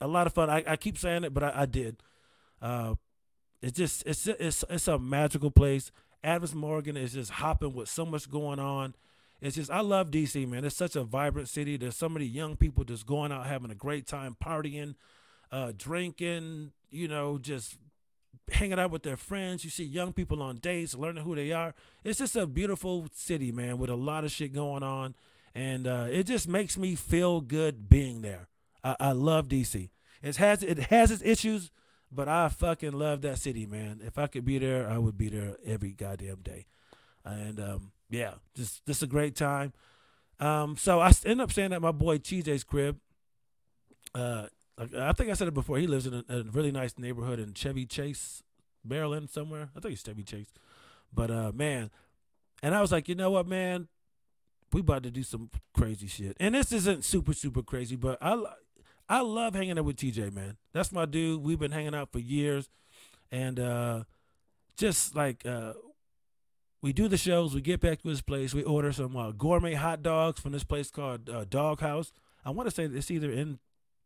a 0.00 0.06
lot 0.06 0.26
of 0.26 0.32
fun. 0.32 0.48
I, 0.48 0.62
I 0.66 0.76
keep 0.76 0.96
saying 0.96 1.24
it, 1.24 1.34
but 1.34 1.42
I, 1.42 1.62
I 1.62 1.66
did. 1.66 1.96
Uh, 2.62 2.94
it's 3.60 3.76
just 3.76 4.06
it's 4.06 4.26
it's 4.26 4.64
it's 4.70 4.88
a 4.88 4.98
magical 4.98 5.50
place. 5.50 5.90
Adams 6.22 6.54
Morgan 6.54 6.96
is 6.96 7.14
just 7.14 7.32
hopping 7.32 7.74
with 7.74 7.88
so 7.88 8.06
much 8.06 8.30
going 8.30 8.58
on. 8.58 8.94
It's 9.40 9.56
just 9.56 9.70
I 9.70 9.80
love 9.80 10.10
DC, 10.10 10.48
man. 10.48 10.64
It's 10.64 10.76
such 10.76 10.96
a 10.96 11.04
vibrant 11.04 11.48
city. 11.48 11.76
There's 11.76 11.96
so 11.96 12.08
many 12.08 12.24
young 12.24 12.56
people 12.56 12.84
just 12.84 13.06
going 13.06 13.32
out 13.32 13.46
having 13.46 13.70
a 13.70 13.74
great 13.74 14.06
time, 14.06 14.36
partying, 14.42 14.94
uh, 15.52 15.72
drinking, 15.76 16.72
you 16.90 17.08
know, 17.08 17.38
just 17.38 17.76
hanging 18.50 18.78
out 18.78 18.90
with 18.90 19.02
their 19.02 19.16
friends. 19.16 19.64
You 19.64 19.70
see 19.70 19.84
young 19.84 20.12
people 20.12 20.42
on 20.42 20.56
dates, 20.56 20.94
learning 20.94 21.24
who 21.24 21.34
they 21.34 21.52
are. 21.52 21.74
It's 22.04 22.18
just 22.18 22.36
a 22.36 22.46
beautiful 22.46 23.08
city, 23.12 23.52
man, 23.52 23.78
with 23.78 23.90
a 23.90 23.96
lot 23.96 24.24
of 24.24 24.30
shit 24.30 24.54
going 24.54 24.82
on, 24.82 25.14
and 25.54 25.86
uh, 25.86 26.06
it 26.10 26.24
just 26.24 26.48
makes 26.48 26.76
me 26.78 26.94
feel 26.94 27.40
good 27.40 27.88
being 27.88 28.22
there. 28.22 28.48
I, 28.82 28.96
I 29.00 29.12
love 29.12 29.48
DC. 29.48 29.90
It 30.22 30.36
has 30.36 30.62
it 30.62 30.78
has 30.78 31.10
its 31.10 31.22
issues, 31.22 31.70
but 32.10 32.28
I 32.28 32.48
fucking 32.48 32.92
love 32.92 33.22
that 33.22 33.38
city, 33.38 33.66
man. 33.66 34.00
If 34.04 34.18
I 34.18 34.26
could 34.28 34.44
be 34.44 34.58
there, 34.58 34.88
I 34.88 34.98
would 34.98 35.18
be 35.18 35.28
there 35.28 35.56
every 35.64 35.92
goddamn 35.92 36.42
day. 36.42 36.66
And 37.24 37.60
um, 37.60 37.92
yeah, 38.10 38.34
just 38.54 38.84
just 38.86 39.02
a 39.02 39.06
great 39.06 39.34
time. 39.34 39.72
Um, 40.38 40.76
so 40.76 41.00
I 41.00 41.12
end 41.24 41.40
up 41.40 41.50
staying 41.50 41.72
at 41.72 41.80
my 41.80 41.92
boy 41.92 42.18
TJ's 42.18 42.64
crib. 42.64 42.98
Uh, 44.14 44.46
I 44.78 45.12
think 45.12 45.30
I 45.30 45.34
said 45.34 45.48
it 45.48 45.54
before. 45.54 45.78
He 45.78 45.86
lives 45.86 46.06
in 46.06 46.14
a, 46.14 46.24
a, 46.28 46.42
really 46.44 46.70
nice 46.70 46.98
neighborhood 46.98 47.38
in 47.38 47.54
Chevy 47.54 47.86
Chase, 47.86 48.42
Maryland, 48.84 49.30
somewhere. 49.30 49.70
I 49.74 49.80
think 49.80 49.94
it's 49.94 50.02
Chevy 50.02 50.22
Chase. 50.22 50.52
But 51.12 51.30
uh, 51.30 51.52
man, 51.54 51.90
and 52.62 52.74
I 52.74 52.82
was 52.82 52.92
like, 52.92 53.08
you 53.08 53.14
know 53.14 53.30
what, 53.30 53.46
man, 53.46 53.88
we 54.72 54.80
about 54.80 55.02
to 55.04 55.10
do 55.10 55.22
some 55.22 55.50
crazy 55.72 56.06
shit. 56.06 56.36
And 56.38 56.54
this 56.54 56.72
isn't 56.72 57.04
super 57.04 57.32
super 57.32 57.62
crazy, 57.62 57.96
but 57.96 58.18
I 58.20 58.42
I 59.08 59.20
love 59.20 59.54
hanging 59.54 59.78
out 59.78 59.84
with 59.84 59.96
TJ, 59.96 60.32
man. 60.32 60.56
That's 60.72 60.92
my 60.92 61.06
dude. 61.06 61.42
We've 61.42 61.58
been 61.58 61.72
hanging 61.72 61.94
out 61.94 62.12
for 62.12 62.18
years, 62.18 62.68
and 63.30 63.58
uh, 63.58 64.04
just 64.76 65.14
like 65.14 65.46
uh, 65.46 65.72
we 66.86 66.92
do 66.92 67.08
the 67.08 67.16
shows. 67.16 67.52
We 67.52 67.62
get 67.62 67.80
back 67.80 68.02
to 68.02 68.08
his 68.08 68.22
place. 68.22 68.54
We 68.54 68.62
order 68.62 68.92
some 68.92 69.16
uh, 69.16 69.32
gourmet 69.32 69.74
hot 69.74 70.04
dogs 70.04 70.38
from 70.38 70.52
this 70.52 70.62
place 70.62 70.88
called 70.88 71.28
uh, 71.28 71.44
Dog 71.50 71.80
House. 71.80 72.12
I 72.44 72.50
want 72.50 72.68
to 72.68 72.74
say 72.74 72.84
it's 72.84 73.10
either 73.10 73.28
in 73.28 73.58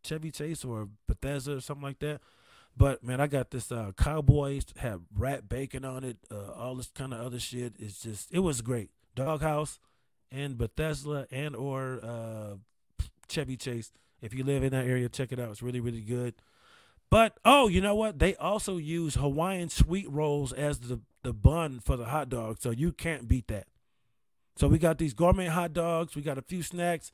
Chevy 0.03 0.31
Chase 0.31 0.65
or 0.65 0.89
Bethesda 1.07 1.57
or 1.57 1.61
something 1.61 1.83
like 1.83 1.99
that. 1.99 2.23
But 2.75 3.05
man, 3.05 3.21
I 3.21 3.27
got 3.27 3.51
this 3.51 3.71
uh, 3.71 3.93
Cowboys 3.99 4.65
have 4.79 5.03
rat 5.15 5.47
bacon 5.47 5.85
on 5.85 6.05
it, 6.05 6.17
uh, 6.31 6.53
all 6.53 6.75
this 6.75 6.91
kind 6.95 7.13
of 7.13 7.21
other 7.21 7.39
shit. 7.39 7.75
It's 7.79 8.01
just 8.01 8.33
it 8.33 8.39
was 8.39 8.63
great. 8.63 8.89
Dog 9.15 9.43
House 9.43 9.79
and 10.33 10.57
Bethesda 10.57 11.27
and 11.31 11.55
or 11.55 12.01
uh, 12.03 12.55
Chevy 13.29 13.59
Chase. 13.59 13.93
If 14.23 14.33
you 14.33 14.43
live 14.43 14.65
in 14.65 14.71
that 14.71 14.87
area, 14.87 15.11
check 15.11 15.33
it 15.33 15.39
out. 15.39 15.51
It's 15.51 15.63
really 15.63 15.81
really 15.81 16.01
good. 16.01 16.33
But 17.11 17.39
oh, 17.45 17.69
you 17.69 17.81
know 17.81 17.95
what? 17.95 18.19
They 18.19 18.37
also 18.37 18.77
use 18.77 19.17
Hawaiian 19.17 19.69
sweet 19.69 20.09
rolls 20.09 20.53
as 20.53 20.79
the 20.79 21.01
the 21.23 21.33
bun 21.33 21.81
for 21.81 21.97
the 21.97 22.07
hot 22.07 22.29
dog, 22.29 22.59
so 22.61 22.71
you 22.71 22.93
can't 22.93 23.29
beat 23.29 23.49
that. 23.49 23.67
So 24.57 24.69
we 24.69 24.79
got 24.79 24.99
these 24.99 25.13
gourmet 25.13 25.47
hot 25.47 25.73
dogs, 25.73 26.15
we 26.15 26.23
got 26.23 26.39
a 26.39 26.43
few 26.43 26.63
snacks, 26.63 27.13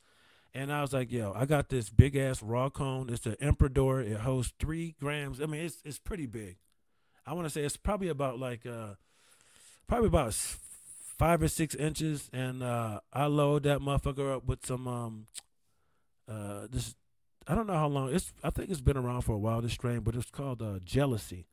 and 0.53 0.71
I 0.71 0.81
was 0.81 0.93
like, 0.93 1.11
yo, 1.11 1.33
I 1.35 1.45
got 1.45 1.69
this 1.69 1.89
big 1.89 2.15
ass 2.15 2.41
raw 2.41 2.69
cone. 2.69 3.09
It's 3.09 3.23
the 3.23 3.41
Emperador. 3.41 4.01
It 4.01 4.19
holds 4.19 4.53
three 4.59 4.95
grams. 4.99 5.41
I 5.41 5.45
mean, 5.45 5.65
it's 5.65 5.81
it's 5.83 5.99
pretty 5.99 6.25
big. 6.25 6.57
I 7.25 7.33
want 7.33 7.45
to 7.45 7.49
say 7.49 7.63
it's 7.63 7.77
probably 7.77 8.07
about 8.07 8.39
like 8.39 8.65
uh, 8.65 8.95
probably 9.87 10.07
about 10.07 10.33
five 10.33 11.41
or 11.41 11.47
six 11.47 11.75
inches, 11.75 12.29
and 12.31 12.63
uh, 12.63 13.01
I 13.11 13.25
load 13.25 13.63
that 13.63 13.79
motherfucker 13.79 14.35
up 14.35 14.45
with 14.45 14.65
some 14.65 14.87
um, 14.87 15.27
uh, 16.29 16.67
this. 16.71 16.95
I 17.47 17.55
don't 17.55 17.67
know 17.67 17.73
how 17.73 17.87
long 17.87 18.13
it's. 18.13 18.33
I 18.43 18.49
think 18.49 18.69
it's 18.69 18.81
been 18.81 18.97
around 18.97 19.21
for 19.21 19.33
a 19.33 19.37
while. 19.37 19.61
This 19.61 19.73
strain, 19.73 20.01
but 20.01 20.15
it's 20.15 20.29
called 20.29 20.61
uh, 20.61 20.79
Jealousy. 20.83 21.47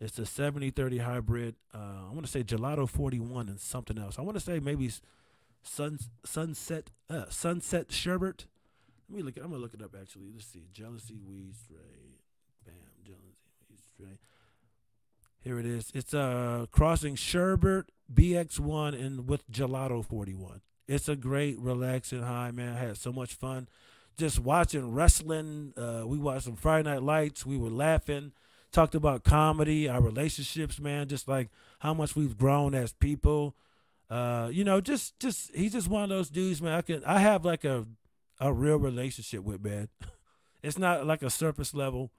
It's 0.00 0.18
a 0.18 0.22
70-30 0.22 1.00
hybrid. 1.00 1.54
Uh, 1.72 2.08
I 2.08 2.12
want 2.12 2.26
to 2.26 2.30
say 2.30 2.42
Gelato 2.42 2.88
41 2.88 3.48
and 3.48 3.60
something 3.60 3.96
else. 3.96 4.18
I 4.18 4.22
want 4.22 4.36
to 4.36 4.40
say 4.40 4.58
maybe 4.58 4.90
sun, 5.62 5.98
Sunset 6.24 6.90
uh, 7.10 7.24
Sunset 7.28 7.88
Sherbet. 7.92 8.46
Let 9.08 9.16
me 9.16 9.22
look. 9.22 9.36
It, 9.36 9.42
I'm 9.44 9.50
gonna 9.50 9.62
look 9.62 9.74
it 9.74 9.82
up 9.82 9.94
actually. 10.00 10.30
Let's 10.32 10.46
see. 10.46 10.64
Jealousy 10.72 11.18
weed 11.26 11.54
strain. 11.56 12.14
Bam. 12.64 12.74
Jealousy 13.04 13.50
weed 13.68 13.80
strain. 13.94 14.18
Here 15.40 15.58
it 15.58 15.66
is. 15.66 15.90
It's 15.94 16.14
uh 16.14 16.66
crossing 16.70 17.16
Sherbet 17.16 17.90
BX1 18.12 18.98
and 18.98 19.28
with 19.28 19.50
Gelato 19.50 20.04
41. 20.04 20.62
It's 20.88 21.08
a 21.08 21.16
great 21.16 21.58
relaxing 21.58 22.22
high, 22.22 22.50
man. 22.50 22.76
I 22.76 22.78
had 22.78 22.96
so 22.96 23.12
much 23.12 23.34
fun 23.34 23.68
just 24.16 24.38
watching 24.38 24.92
wrestling. 24.92 25.72
Uh, 25.76 26.02
we 26.06 26.18
watched 26.18 26.44
some 26.44 26.56
Friday 26.56 26.90
Night 26.90 27.02
Lights. 27.02 27.44
We 27.44 27.56
were 27.56 27.70
laughing 27.70 28.32
talked 28.74 28.94
about 28.94 29.22
comedy, 29.24 29.88
our 29.88 30.02
relationships, 30.02 30.80
man, 30.80 31.08
just 31.08 31.28
like 31.28 31.48
how 31.78 31.94
much 31.94 32.16
we've 32.16 32.36
grown 32.36 32.74
as 32.74 32.92
people. 32.92 33.54
Uh, 34.10 34.50
you 34.52 34.64
know, 34.64 34.80
just 34.80 35.18
just 35.18 35.54
he's 35.54 35.72
just 35.72 35.88
one 35.88 36.02
of 36.02 36.08
those 36.10 36.28
dudes, 36.28 36.60
man. 36.60 36.74
I 36.74 36.82
can 36.82 37.02
I 37.04 37.20
have 37.20 37.44
like 37.44 37.64
a 37.64 37.86
a 38.40 38.52
real 38.52 38.76
relationship 38.76 39.44
with, 39.44 39.64
man. 39.64 39.88
it's 40.62 40.76
not 40.76 41.06
like 41.06 41.22
a 41.22 41.30
surface 41.30 41.72
level, 41.72 42.10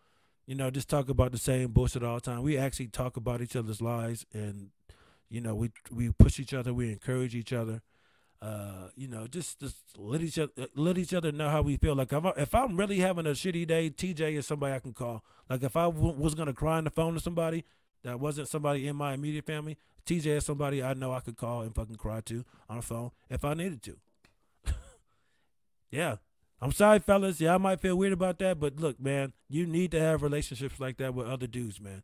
you 0.47 0.55
know, 0.55 0.71
just 0.71 0.89
talk 0.89 1.09
about 1.09 1.31
the 1.31 1.37
same 1.37 1.71
bullshit 1.71 2.03
all 2.03 2.15
the 2.15 2.21
time. 2.21 2.41
We 2.41 2.57
actually 2.57 2.87
talk 2.87 3.17
about 3.17 3.41
each 3.41 3.55
other's 3.55 3.81
lives 3.81 4.25
and 4.33 4.69
you 5.29 5.41
know, 5.41 5.53
we 5.53 5.71
we 5.91 6.11
push 6.11 6.39
each 6.39 6.53
other, 6.53 6.73
we 6.73 6.91
encourage 6.91 7.35
each 7.35 7.53
other 7.53 7.81
uh, 8.41 8.89
you 8.95 9.07
know, 9.07 9.27
just 9.27 9.59
just 9.59 9.77
let 9.97 10.21
each 10.21 10.37
other 10.37 10.67
let 10.75 10.97
each 10.97 11.13
other 11.13 11.31
know 11.31 11.49
how 11.49 11.61
we 11.61 11.77
feel. 11.77 11.95
Like 11.95 12.13
if, 12.13 12.25
I, 12.25 12.33
if 12.37 12.55
I'm 12.55 12.77
really 12.77 12.99
having 12.99 13.25
a 13.25 13.31
shitty 13.31 13.67
day, 13.67 13.89
TJ 13.89 14.33
is 14.33 14.45
somebody 14.45 14.73
I 14.73 14.79
can 14.79 14.93
call. 14.93 15.23
Like 15.49 15.63
if 15.63 15.75
I 15.75 15.85
w- 15.85 16.13
was 16.13 16.35
gonna 16.35 16.53
cry 16.53 16.77
on 16.77 16.83
the 16.83 16.89
phone 16.89 17.13
to 17.13 17.19
somebody 17.19 17.63
that 18.03 18.19
wasn't 18.19 18.47
somebody 18.47 18.87
in 18.87 18.95
my 18.95 19.13
immediate 19.13 19.45
family, 19.45 19.77
TJ 20.05 20.27
is 20.27 20.45
somebody 20.45 20.83
I 20.83 20.93
know 20.93 21.11
I 21.13 21.21
could 21.21 21.37
call 21.37 21.61
and 21.61 21.73
fucking 21.73 21.95
cry 21.95 22.21
to 22.21 22.45
on 22.69 22.77
the 22.77 22.83
phone 22.83 23.11
if 23.29 23.43
I 23.43 23.53
needed 23.53 23.81
to. 23.83 23.97
yeah, 25.91 26.17
I'm 26.61 26.71
sorry, 26.71 26.99
fellas. 26.99 27.41
Yeah, 27.41 27.55
I 27.55 27.57
might 27.57 27.79
feel 27.81 27.95
weird 27.95 28.13
about 28.13 28.39
that, 28.39 28.59
but 28.59 28.79
look, 28.79 28.99
man, 28.99 29.33
you 29.49 29.65
need 29.65 29.91
to 29.91 29.99
have 29.99 30.21
relationships 30.21 30.79
like 30.79 30.97
that 30.97 31.13
with 31.13 31.27
other 31.27 31.47
dudes, 31.47 31.81
man. 31.81 32.03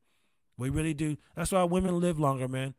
We 0.57 0.69
really 0.69 0.93
do. 0.93 1.17
That's 1.35 1.51
why 1.51 1.63
women 1.63 1.99
live 1.99 2.19
longer, 2.19 2.47
man. 2.47 2.73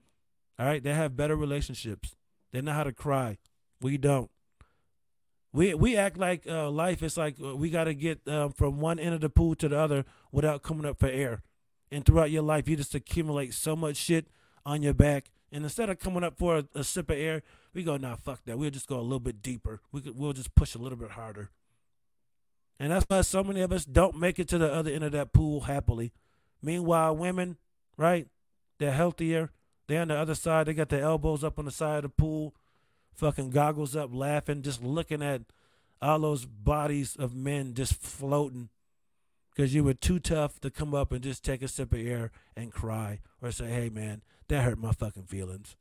All 0.58 0.66
right, 0.66 0.82
they 0.82 0.94
have 0.94 1.16
better 1.16 1.36
relationships. 1.36 2.14
They 2.52 2.60
know 2.60 2.72
how 2.72 2.84
to 2.84 2.92
cry. 2.92 3.38
We 3.80 3.98
don't. 3.98 4.30
We 5.52 5.74
we 5.74 5.96
act 5.96 6.16
like 6.16 6.46
uh, 6.46 6.70
life 6.70 7.02
is 7.02 7.16
like 7.16 7.36
uh, 7.42 7.54
we 7.56 7.68
got 7.70 7.84
to 7.84 7.94
get 7.94 8.26
uh, 8.26 8.48
from 8.50 8.80
one 8.80 8.98
end 8.98 9.14
of 9.14 9.20
the 9.20 9.28
pool 9.28 9.54
to 9.56 9.68
the 9.68 9.78
other 9.78 10.04
without 10.30 10.62
coming 10.62 10.86
up 10.86 10.98
for 10.98 11.08
air. 11.08 11.42
And 11.90 12.06
throughout 12.06 12.30
your 12.30 12.42
life, 12.42 12.68
you 12.68 12.76
just 12.76 12.94
accumulate 12.94 13.52
so 13.52 13.76
much 13.76 13.96
shit 13.96 14.28
on 14.64 14.82
your 14.82 14.94
back. 14.94 15.30
And 15.52 15.64
instead 15.64 15.90
of 15.90 15.98
coming 15.98 16.24
up 16.24 16.38
for 16.38 16.58
a, 16.58 16.64
a 16.74 16.84
sip 16.84 17.10
of 17.10 17.18
air, 17.18 17.42
we 17.74 17.82
go, 17.82 17.98
nah, 17.98 18.16
fuck 18.16 18.40
that. 18.46 18.58
We'll 18.58 18.70
just 18.70 18.88
go 18.88 18.98
a 18.98 19.02
little 19.02 19.20
bit 19.20 19.42
deeper. 19.42 19.82
We 19.92 20.00
could, 20.00 20.16
we'll 20.16 20.32
just 20.32 20.54
push 20.54 20.74
a 20.74 20.78
little 20.78 20.96
bit 20.96 21.10
harder. 21.10 21.50
And 22.80 22.90
that's 22.90 23.04
why 23.06 23.20
so 23.20 23.44
many 23.44 23.60
of 23.60 23.72
us 23.72 23.84
don't 23.84 24.18
make 24.18 24.38
it 24.38 24.48
to 24.48 24.58
the 24.58 24.72
other 24.72 24.90
end 24.90 25.04
of 25.04 25.12
that 25.12 25.34
pool 25.34 25.60
happily. 25.62 26.14
Meanwhile, 26.62 27.14
women, 27.14 27.58
right? 27.98 28.26
They're 28.78 28.92
healthier. 28.92 29.50
They're 29.92 30.00
on 30.00 30.08
the 30.08 30.16
other 30.16 30.34
side. 30.34 30.68
They 30.68 30.72
got 30.72 30.88
their 30.88 31.02
elbows 31.02 31.44
up 31.44 31.58
on 31.58 31.66
the 31.66 31.70
side 31.70 31.96
of 31.96 32.02
the 32.04 32.08
pool 32.08 32.54
fucking 33.12 33.50
goggles 33.50 33.94
up, 33.94 34.08
laughing, 34.10 34.62
just 34.62 34.82
looking 34.82 35.22
at 35.22 35.42
all 36.00 36.20
those 36.20 36.46
bodies 36.46 37.14
of 37.14 37.34
men 37.34 37.74
just 37.74 37.92
floating 37.92 38.70
because 39.54 39.74
you 39.74 39.84
were 39.84 39.92
too 39.92 40.18
tough 40.18 40.58
to 40.60 40.70
come 40.70 40.94
up 40.94 41.12
and 41.12 41.20
just 41.22 41.44
take 41.44 41.60
a 41.60 41.68
sip 41.68 41.92
of 41.92 42.00
air 42.00 42.30
and 42.56 42.72
cry 42.72 43.20
or 43.42 43.52
say, 43.52 43.66
hey, 43.66 43.90
man, 43.90 44.22
that 44.48 44.62
hurt 44.62 44.78
my 44.78 44.92
fucking 44.92 45.24
feelings. 45.24 45.76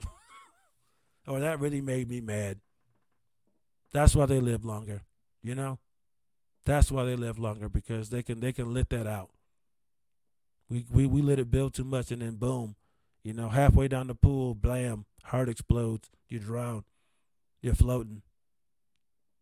or 1.25 1.39
that 1.39 1.61
really 1.61 1.79
made 1.79 2.09
me 2.09 2.19
mad. 2.19 2.59
That's 3.93 4.13
why 4.13 4.25
they 4.25 4.41
live 4.41 4.65
longer, 4.65 5.03
you 5.41 5.55
know? 5.55 5.79
That's 6.65 6.91
why 6.91 7.05
they 7.05 7.15
live 7.15 7.39
longer 7.39 7.69
because 7.69 8.09
they 8.09 8.23
can 8.23 8.41
they 8.41 8.51
can 8.51 8.73
let 8.73 8.89
that 8.89 9.07
out. 9.07 9.29
We 10.69 10.85
we 10.91 11.05
we 11.05 11.21
let 11.21 11.39
it 11.39 11.49
build 11.49 11.73
too 11.73 11.85
much 11.85 12.11
and 12.11 12.21
then 12.21 12.35
boom, 12.35 12.75
you 13.23 13.33
know, 13.33 13.49
halfway 13.49 13.87
down 13.87 14.07
the 14.07 14.15
pool, 14.15 14.55
blam, 14.55 15.05
heart 15.25 15.49
explodes, 15.49 16.09
you 16.27 16.39
drown, 16.39 16.83
you're 17.61 17.75
floating. 17.75 18.21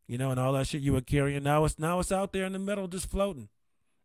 You 0.07 0.17
know, 0.17 0.31
and 0.31 0.39
all 0.39 0.53
that 0.53 0.67
shit 0.67 0.81
you 0.81 0.93
were 0.93 1.01
carrying 1.01 1.43
now 1.43 1.65
it's 1.65 1.77
now 1.77 1.99
it's 1.99 2.11
out 2.11 2.33
there 2.33 2.45
in 2.45 2.53
the 2.53 2.59
middle 2.59 2.87
just 2.87 3.09
floating. 3.09 3.49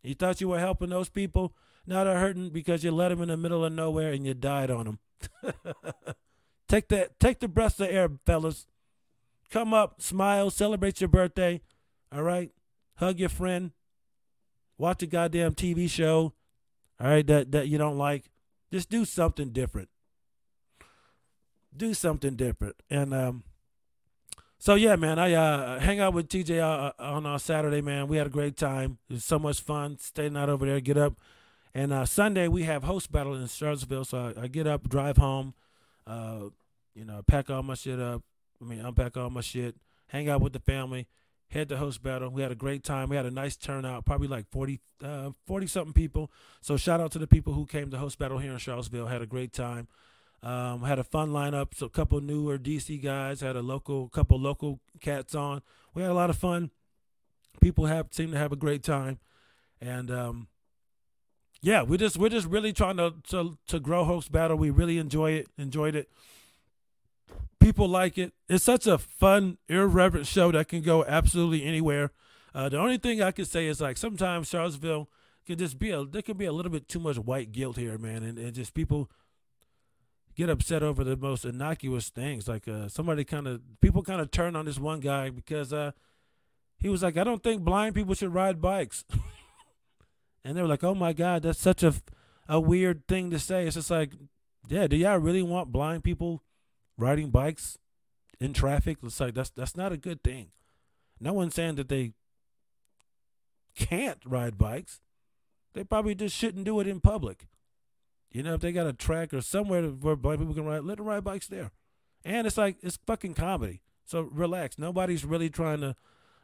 You 0.03 0.15
thought 0.15 0.41
you 0.41 0.49
were 0.49 0.59
helping 0.59 0.91
those 0.91 1.09
people, 1.09 1.55
now 1.87 2.05
they're 2.05 2.19
hurting 2.19 2.51
because 2.51 2.85
you 2.85 2.91
let 2.91 3.09
them 3.09 3.23
in 3.23 3.29
the 3.29 3.37
middle 3.37 3.65
of 3.65 3.73
nowhere 3.73 4.13
and 4.13 4.27
you 4.27 4.35
died 4.35 4.71
on 4.71 4.85
them. 4.85 4.99
take 6.69 6.89
that, 6.89 7.19
take 7.19 7.41
the 7.41 7.49
breath 7.49 7.81
of 7.81 7.89
air, 7.89 8.11
fellas. 8.27 8.67
Come 9.51 9.75
up, 9.75 10.01
smile, 10.01 10.51
celebrate 10.51 11.01
your 11.01 11.09
birthday. 11.09 11.61
All 12.13 12.23
right, 12.23 12.51
hug 12.97 13.19
your 13.19 13.29
friend. 13.29 13.73
Watch 14.79 15.03
a 15.03 15.07
goddamn 15.07 15.55
TV 15.55 15.89
show. 15.89 16.33
All 17.01 17.09
right, 17.09 17.27
that 17.27 17.53
that 17.53 17.69
you 17.69 17.79
don't 17.79 17.99
like. 17.99 18.31
Just 18.75 18.91
do 18.91 19.05
something 19.05 19.51
different. 19.51 19.89
Do 21.77 21.95
something 21.95 22.35
different, 22.35 22.75
and 22.91 23.15
um. 23.15 23.45
So 24.59 24.75
yeah, 24.75 24.97
man, 24.97 25.17
I 25.17 25.33
uh, 25.33 25.79
hang 25.79 26.01
out 26.01 26.13
with 26.13 26.29
TJ 26.29 26.59
uh, 26.59 26.91
on 26.99 27.25
uh, 27.25 27.39
Saturday, 27.39 27.83
man. 27.83 28.09
We 28.09 28.17
had 28.17 28.27
a 28.27 28.31
great 28.31 28.57
time. 28.57 28.99
It 29.09 29.13
was 29.13 29.25
so 29.25 29.39
much 29.39 29.61
fun 29.61 29.99
staying 30.01 30.37
out 30.37 30.49
over 30.49 30.67
there. 30.67 30.81
Get 30.81 30.97
up, 30.97 31.21
and 31.73 31.93
uh, 31.93 32.05
Sunday 32.05 32.49
we 32.49 32.65
have 32.65 32.83
host 32.83 33.13
battle 33.13 33.37
in 33.37 33.47
Charlottesville. 33.47 34.07
So 34.07 34.35
I, 34.37 34.43
I 34.43 34.47
get 34.49 34.67
up, 34.67 34.89
drive 34.89 35.19
home, 35.19 35.55
uh, 36.05 36.47
you 36.97 37.05
know, 37.05 37.23
pack 37.25 37.51
all 37.51 37.63
my 37.63 37.75
shit 37.75 38.01
up. 38.01 38.23
I 38.61 38.65
mean, 38.65 38.81
unpack 38.81 39.17
all 39.17 39.31
my 39.31 39.41
shit, 39.41 39.77
hang 40.09 40.29
out 40.29 40.41
with 40.41 40.53
the 40.53 40.59
family, 40.59 41.07
head 41.55 41.69
to 41.69 41.77
host 41.77 42.03
battle. 42.03 42.29
We 42.31 42.43
had 42.43 42.51
a 42.53 42.57
great 42.57 42.83
time. 42.83 43.09
We 43.09 43.17
had 43.17 43.27
a 43.27 43.31
nice 43.31 43.57
turnout, 43.57 44.05
probably 44.05 44.27
like 44.29 44.51
40, 44.51 44.81
uh, 45.03 45.31
40 45.47 45.67
something 45.69 45.93
people. 45.93 46.31
So 46.61 46.77
shout 46.77 47.01
out 47.01 47.13
to 47.13 47.19
the 47.19 47.29
people 47.29 47.55
who 47.55 47.65
came 47.65 47.91
to 47.93 47.99
host 47.99 48.19
battle 48.19 48.39
here 48.39 48.53
in 48.53 48.59
Charlottesville. 48.59 49.07
Had 49.07 49.23
a 49.23 49.27
great 49.27 49.53
time. 49.53 49.87
Um, 50.43 50.83
had 50.83 50.99
a 50.99 51.05
fun 51.05 51.31
lineup. 51.31 51.75
So 51.75 51.87
a 51.87 51.91
couple 51.91 52.21
newer 52.21 52.59
DC 52.59 53.03
guys. 53.03 53.41
Had 53.41 53.57
a 53.57 53.63
local, 53.63 54.09
couple 54.09 54.39
local 54.39 54.81
cats 55.01 55.35
on. 55.35 55.63
We 55.95 56.03
had 56.03 56.11
a 56.11 56.15
lot 56.15 56.29
of 56.29 56.37
fun. 56.37 56.71
People 57.61 57.87
have 57.87 58.09
seem 58.11 58.33
to 58.33 58.37
have 58.37 58.53
a 58.53 58.57
great 58.57 58.83
time, 58.83 59.21
and 59.81 60.11
um, 60.11 60.49
yeah, 61.63 61.85
we 61.85 61.97
just 61.97 62.17
we're 62.19 62.29
just 62.29 62.49
really 62.49 62.73
trying 62.73 62.97
to 62.97 63.15
to 63.29 63.57
to 63.69 63.79
grow 63.79 64.05
host 64.05 64.33
battle. 64.33 64.57
We 64.57 64.71
really 64.71 64.99
enjoy 64.99 65.31
it. 65.31 65.49
Enjoyed 65.57 65.95
it. 65.95 66.11
People 67.65 67.89
like 67.89 68.19
it. 68.19 68.35
It's 68.47 68.63
such 68.63 68.87
a 68.87 68.99
fun, 68.99 69.57
irreverent 69.71 70.27
show 70.27 70.53
that 70.53 70.69
can 70.69 70.83
go 70.83 71.03
absolutely 71.07 71.65
anywhere. 71.65 72.11
Uh, 72.55 72.69
the 72.69 72.79
only 72.79 72.99
thing 72.99 73.23
I 73.23 73.31
could 73.31 73.47
say 73.47 73.69
is 73.69 73.81
like 73.81 73.97
sometimes 73.97 74.49
Charlottesville 74.51 75.09
can 75.47 75.57
just 75.57 75.79
be 75.79 75.91
a 75.91 76.05
there 76.05 76.21
can 76.21 76.37
be 76.37 76.45
a 76.45 76.53
little 76.53 76.71
bit 76.71 76.89
too 76.89 77.01
much 77.01 77.17
white 77.17 77.53
guilt 77.53 77.79
here, 77.79 77.97
man, 77.97 78.23
and, 78.23 78.39
and 78.39 78.53
just 78.53 78.75
people 78.75 79.11
get 80.37 80.51
upset 80.51 80.83
over 80.83 81.05
the 81.05 81.17
most 81.17 81.47
innocuous 81.47 82.11
things. 82.11 82.47
Like 82.47 82.69
uh, 82.69 82.89
somebody 82.89 83.25
kind 83.25 83.47
of 83.47 83.63
people 83.81 84.03
kind 84.03 84.21
of 84.21 84.31
turn 84.31 84.57
on 84.57 84.67
this 84.67 84.79
one 84.79 85.01
guy 85.01 85.31
because 85.31 85.73
uh, 85.73 85.93
he 86.77 86.91
was 86.91 87.03
like, 87.03 87.17
I 87.17 87.25
don't 87.25 87.43
think 87.43 87.63
blind 87.63 87.95
people 87.95 88.13
should 88.13 88.35
ride 88.35 88.61
bikes. 88.61 89.07
and 90.45 90.55
they 90.55 90.61
were 90.61 90.69
like, 90.69 90.85
"Oh 90.85 90.95
my 90.95 91.15
God, 91.15 91.45
that's 91.45 91.61
such 91.61 91.83
a 91.83 91.95
a 92.47 92.61
weird 92.61 93.09
thing 93.09 93.31
to 93.31 93.39
say." 93.39 93.67
It's 93.67 93.77
just 93.77 93.91
like, 93.91 94.13
yeah, 94.69 94.87
do 94.87 94.97
y'all 94.97 95.17
really 95.17 95.43
want 95.43 95.73
blind 95.73 96.05
people 96.05 96.43
riding 96.99 97.31
bikes 97.31 97.79
in 98.41 98.53
traffic? 98.53 98.99
It's 99.03 99.21
like 99.21 99.35
that's 99.35 99.51
that's 99.51 99.77
not 99.77 99.93
a 99.93 99.97
good 99.97 100.23
thing. 100.23 100.49
No 101.21 101.33
one's 101.33 101.55
saying 101.55 101.77
that 101.77 101.89
they 101.89 102.13
can't 103.77 104.19
ride 104.25 104.59
bikes. 104.59 105.01
They 105.75 105.85
probably 105.85 106.15
just 106.15 106.37
shouldn't 106.37 106.65
do 106.65 106.81
it 106.81 106.87
in 106.87 107.01
public. 107.01 107.47
You 108.31 108.43
know, 108.43 108.55
if 108.55 108.61
they 108.61 108.73
got 108.73 108.87
a 108.87 108.93
track 108.93 109.33
or 109.33 109.41
somewhere 109.41 109.83
where 109.83 110.17
blind 110.17 110.41
people 110.41 110.55
can 110.55 110.65
ride, 110.65 110.83
let 110.85 110.99
them 110.99 111.07
ride 111.07 111.25
bikes 111.25 111.47
there. 111.47 111.71
And 112.25 112.47
it's 112.47 112.59
like 112.59 112.77
it's 112.83 112.99
fucking 113.07 113.35
comedy. 113.35 113.81
So 114.05 114.23
relax. 114.23 114.79
Nobody's 114.79 115.25
really 115.25 115.51
trying 115.51 115.81
to 115.81 115.97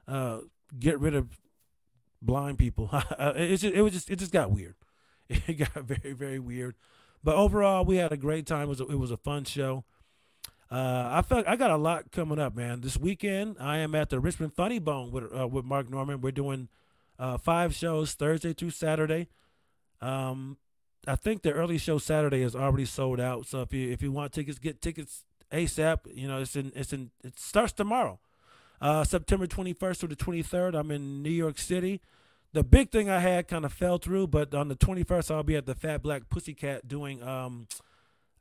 uh, 0.07 0.39
get 0.79 0.99
rid 0.99 1.15
of 1.15 1.41
blind 2.23 2.59
people. 2.59 2.91
it 3.19 3.57
just 3.57 3.75
it 3.75 3.83
was 3.83 3.93
just 3.93 4.11
it 4.11 4.19
just 4.19 4.33
got 4.33 4.51
weird. 4.51 4.77
It 5.47 5.59
got 5.59 5.85
very 5.85 6.13
very 6.13 6.41
weird. 6.41 6.75
But 7.23 7.37
overall, 7.37 7.85
we 7.85 7.97
had 7.97 8.13
a 8.13 8.17
great 8.17 8.47
time. 8.47 8.63
It 8.63 8.69
was 8.69 8.81
a, 8.81 8.87
it 8.87 8.99
was 8.99 9.11
a 9.11 9.17
fun 9.17 9.45
show. 9.45 9.85
Uh, 10.71 11.09
I 11.11 11.23
felt 11.23 11.49
I 11.49 11.57
got 11.57 11.71
a 11.71 11.77
lot 11.77 12.13
coming 12.13 12.39
up, 12.39 12.55
man. 12.55 12.81
This 12.81 12.97
weekend, 12.97 13.57
I 13.59 13.79
am 13.79 13.95
at 13.95 14.11
the 14.11 14.21
Richmond 14.21 14.55
Funny 14.55 14.79
Bone 14.79 15.11
with 15.11 15.25
uh, 15.37 15.49
with 15.49 15.65
Mark 15.65 15.91
Norman. 15.91 16.21
We're 16.21 16.31
doing 16.31 16.69
uh, 17.19 17.39
five 17.39 17.75
shows 17.75 18.13
Thursday 18.13 18.53
through 18.53 18.71
Saturday. 18.71 19.29
Um, 20.01 20.59
I 21.07 21.17
think 21.17 21.43
the 21.43 21.53
early 21.53 21.79
show 21.79 21.99
Saturday 21.99 22.43
is 22.43 22.55
already 22.55 22.85
sold 22.85 23.21
out. 23.21 23.47
So 23.47 23.63
if 23.63 23.73
you 23.73 23.91
if 23.91 24.01
you 24.01 24.13
want 24.13 24.33
tickets, 24.33 24.59
get 24.59 24.81
tickets 24.81 25.25
ASAP. 25.51 25.99
You 26.15 26.29
know, 26.29 26.41
it's 26.41 26.55
in 26.55 26.73
it's 26.77 26.93
in 26.93 27.11
it 27.25 27.39
starts 27.39 27.73
tomorrow. 27.73 28.21
Uh, 28.81 29.05
September 29.05 29.47
21st 29.47 29.97
through 29.99 30.09
the 30.09 30.17
23rd, 30.17 30.75
I'm 30.75 30.91
in 30.91 31.23
New 31.23 31.31
York 31.31 31.59
City. 31.59 32.01
The 32.53 32.65
big 32.65 32.91
thing 32.91 33.11
I 33.11 33.21
had 33.21 33.47
kind 33.47 33.65
of 33.65 33.73
fell 33.73 33.99
through, 33.99 34.29
but 34.29 34.55
on 34.55 34.69
the 34.69 34.75
21st, 34.75 35.31
I'll 35.31 35.43
be 35.43 35.55
at 35.55 35.67
the 35.67 35.75
Fat 35.75 36.03
Black 36.03 36.31
Pussycat 36.31 36.89
doing, 36.89 37.23
um, 37.23 37.69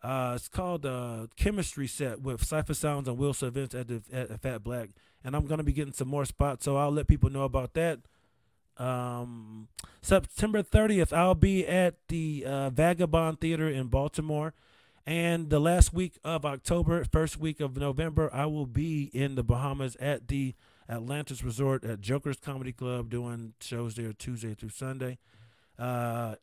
uh, 0.02 0.34
it's 0.36 0.48
called 0.48 0.86
uh, 0.86 1.28
Chemistry 1.36 1.88
Set 1.88 2.22
with 2.22 2.42
Cipha 2.42 2.76
Sounds 2.76 3.08
and 3.08 3.18
Will 3.18 3.36
Events 3.42 3.76
at 3.76 3.88
the 3.88 4.02
at 4.12 4.42
Fat 4.42 4.64
Black. 4.64 4.90
And 5.24 5.36
I'm 5.36 5.48
to 5.58 5.64
be 5.64 5.74
getting 5.74 5.94
some 5.94 6.08
more 6.08 6.26
spots, 6.26 6.64
so 6.64 6.78
I'll 6.78 6.92
let 6.92 7.08
people 7.08 7.30
know 7.30 7.44
about 7.44 7.74
that. 7.74 8.00
Um, 8.78 9.68
September 10.02 10.64
30th, 10.64 11.12
I'll 11.12 11.36
be 11.36 11.68
at 11.68 11.96
the 12.08 12.46
uh, 12.48 12.70
Vagabond 12.70 13.42
Theater 13.42 13.68
in 13.68 13.88
Baltimore. 13.88 14.54
And 15.06 15.50
the 15.50 15.60
last 15.60 15.94
week 15.94 16.20
of 16.24 16.46
October, 16.46 17.04
first 17.04 17.38
week 17.38 17.60
of 17.60 17.76
November, 17.76 18.30
I 18.32 18.46
will 18.46 18.68
be 18.68 19.10
in 19.14 19.36
the 19.36 19.44
Bahamas 19.44 19.98
at 20.00 20.28
the 20.30 20.56
Atlantis 20.88 21.44
Resort 21.44 21.84
at 21.84 22.00
Joker's 22.00 22.40
Comedy 22.40 22.72
Club 22.72 23.10
doing 23.10 23.54
shows 23.60 23.96
there 23.96 24.14
Tuesday 24.14 24.54
through 24.54 24.70
Sunday. 24.70 25.18
Uh, 25.78 26.36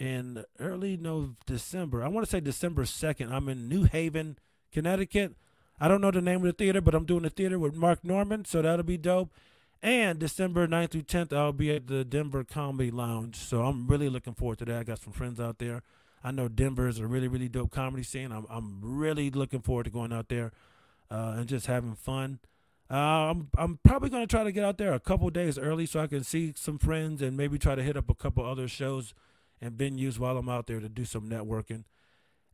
in 0.00 0.44
early 0.58 0.96
no 0.96 1.36
December, 1.46 2.02
I 2.02 2.08
want 2.08 2.26
to 2.26 2.30
say 2.30 2.40
December 2.40 2.84
2nd, 2.84 3.30
I'm 3.30 3.48
in 3.48 3.68
New 3.68 3.84
Haven, 3.84 4.38
Connecticut. 4.72 5.36
I 5.78 5.88
don't 5.88 6.00
know 6.00 6.10
the 6.10 6.22
name 6.22 6.38
of 6.38 6.44
the 6.44 6.52
theater, 6.52 6.80
but 6.80 6.94
I'm 6.94 7.04
doing 7.04 7.24
a 7.24 7.30
theater 7.30 7.58
with 7.58 7.74
Mark 7.74 8.02
Norman, 8.02 8.46
so 8.46 8.62
that'll 8.62 8.82
be 8.82 8.96
dope. 8.96 9.30
And 9.82 10.18
December 10.18 10.66
9th 10.66 10.90
through 10.90 11.02
10th, 11.02 11.32
I'll 11.32 11.52
be 11.52 11.74
at 11.74 11.86
the 11.86 12.04
Denver 12.04 12.44
Comedy 12.44 12.90
Lounge. 12.90 13.36
So 13.36 13.62
I'm 13.62 13.86
really 13.86 14.08
looking 14.08 14.34
forward 14.34 14.58
to 14.58 14.64
that. 14.66 14.78
I 14.80 14.82
got 14.84 14.98
some 14.98 15.12
friends 15.12 15.38
out 15.38 15.58
there. 15.58 15.82
I 16.22 16.30
know 16.32 16.48
Denver 16.48 16.88
is 16.88 16.98
a 16.98 17.06
really, 17.06 17.28
really 17.28 17.48
dope 17.48 17.70
comedy 17.70 18.02
scene. 18.02 18.32
I'm, 18.32 18.46
I'm 18.50 18.80
really 18.82 19.30
looking 19.30 19.60
forward 19.60 19.84
to 19.84 19.90
going 19.90 20.12
out 20.12 20.28
there 20.28 20.52
uh, 21.10 21.34
and 21.36 21.46
just 21.46 21.66
having 21.66 21.94
fun. 21.94 22.40
Uh, 22.90 23.30
I'm, 23.30 23.48
I'm 23.56 23.78
probably 23.84 24.10
going 24.10 24.22
to 24.22 24.26
try 24.26 24.44
to 24.44 24.52
get 24.52 24.64
out 24.64 24.76
there 24.76 24.92
a 24.92 25.00
couple 25.00 25.30
days 25.30 25.58
early 25.58 25.86
so 25.86 26.00
I 26.00 26.08
can 26.08 26.24
see 26.24 26.52
some 26.56 26.78
friends 26.78 27.22
and 27.22 27.36
maybe 27.36 27.58
try 27.58 27.74
to 27.74 27.82
hit 27.82 27.96
up 27.96 28.10
a 28.10 28.14
couple 28.14 28.44
other 28.44 28.68
shows 28.68 29.14
and 29.60 29.72
venues 29.72 30.18
while 30.18 30.36
I'm 30.36 30.48
out 30.48 30.66
there 30.66 30.80
to 30.80 30.88
do 30.88 31.04
some 31.04 31.28
networking. 31.28 31.84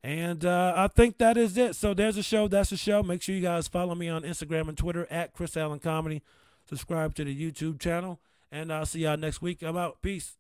And 0.02 0.44
uh, 0.44 0.72
I 0.76 0.88
think 0.88 1.18
that 1.18 1.36
is 1.36 1.56
it. 1.56 1.74
So 1.74 1.94
there's 1.94 2.16
a 2.16 2.22
show. 2.22 2.46
That's 2.48 2.70
a 2.70 2.76
show. 2.76 3.02
Make 3.02 3.22
sure 3.22 3.34
you 3.34 3.42
guys 3.42 3.66
follow 3.66 3.94
me 3.94 4.08
on 4.08 4.22
Instagram 4.22 4.68
and 4.68 4.78
Twitter 4.78 5.06
at 5.10 5.32
Chris 5.32 5.56
Allen 5.56 5.80
Comedy. 5.80 6.22
Subscribe 6.68 7.14
to 7.16 7.24
the 7.24 7.34
YouTube 7.52 7.80
channel. 7.80 8.20
And 8.52 8.72
I'll 8.72 8.86
see 8.86 9.00
y'all 9.00 9.16
next 9.16 9.42
week. 9.42 9.62
I'm 9.62 9.76
out. 9.76 10.02
Peace. 10.02 10.36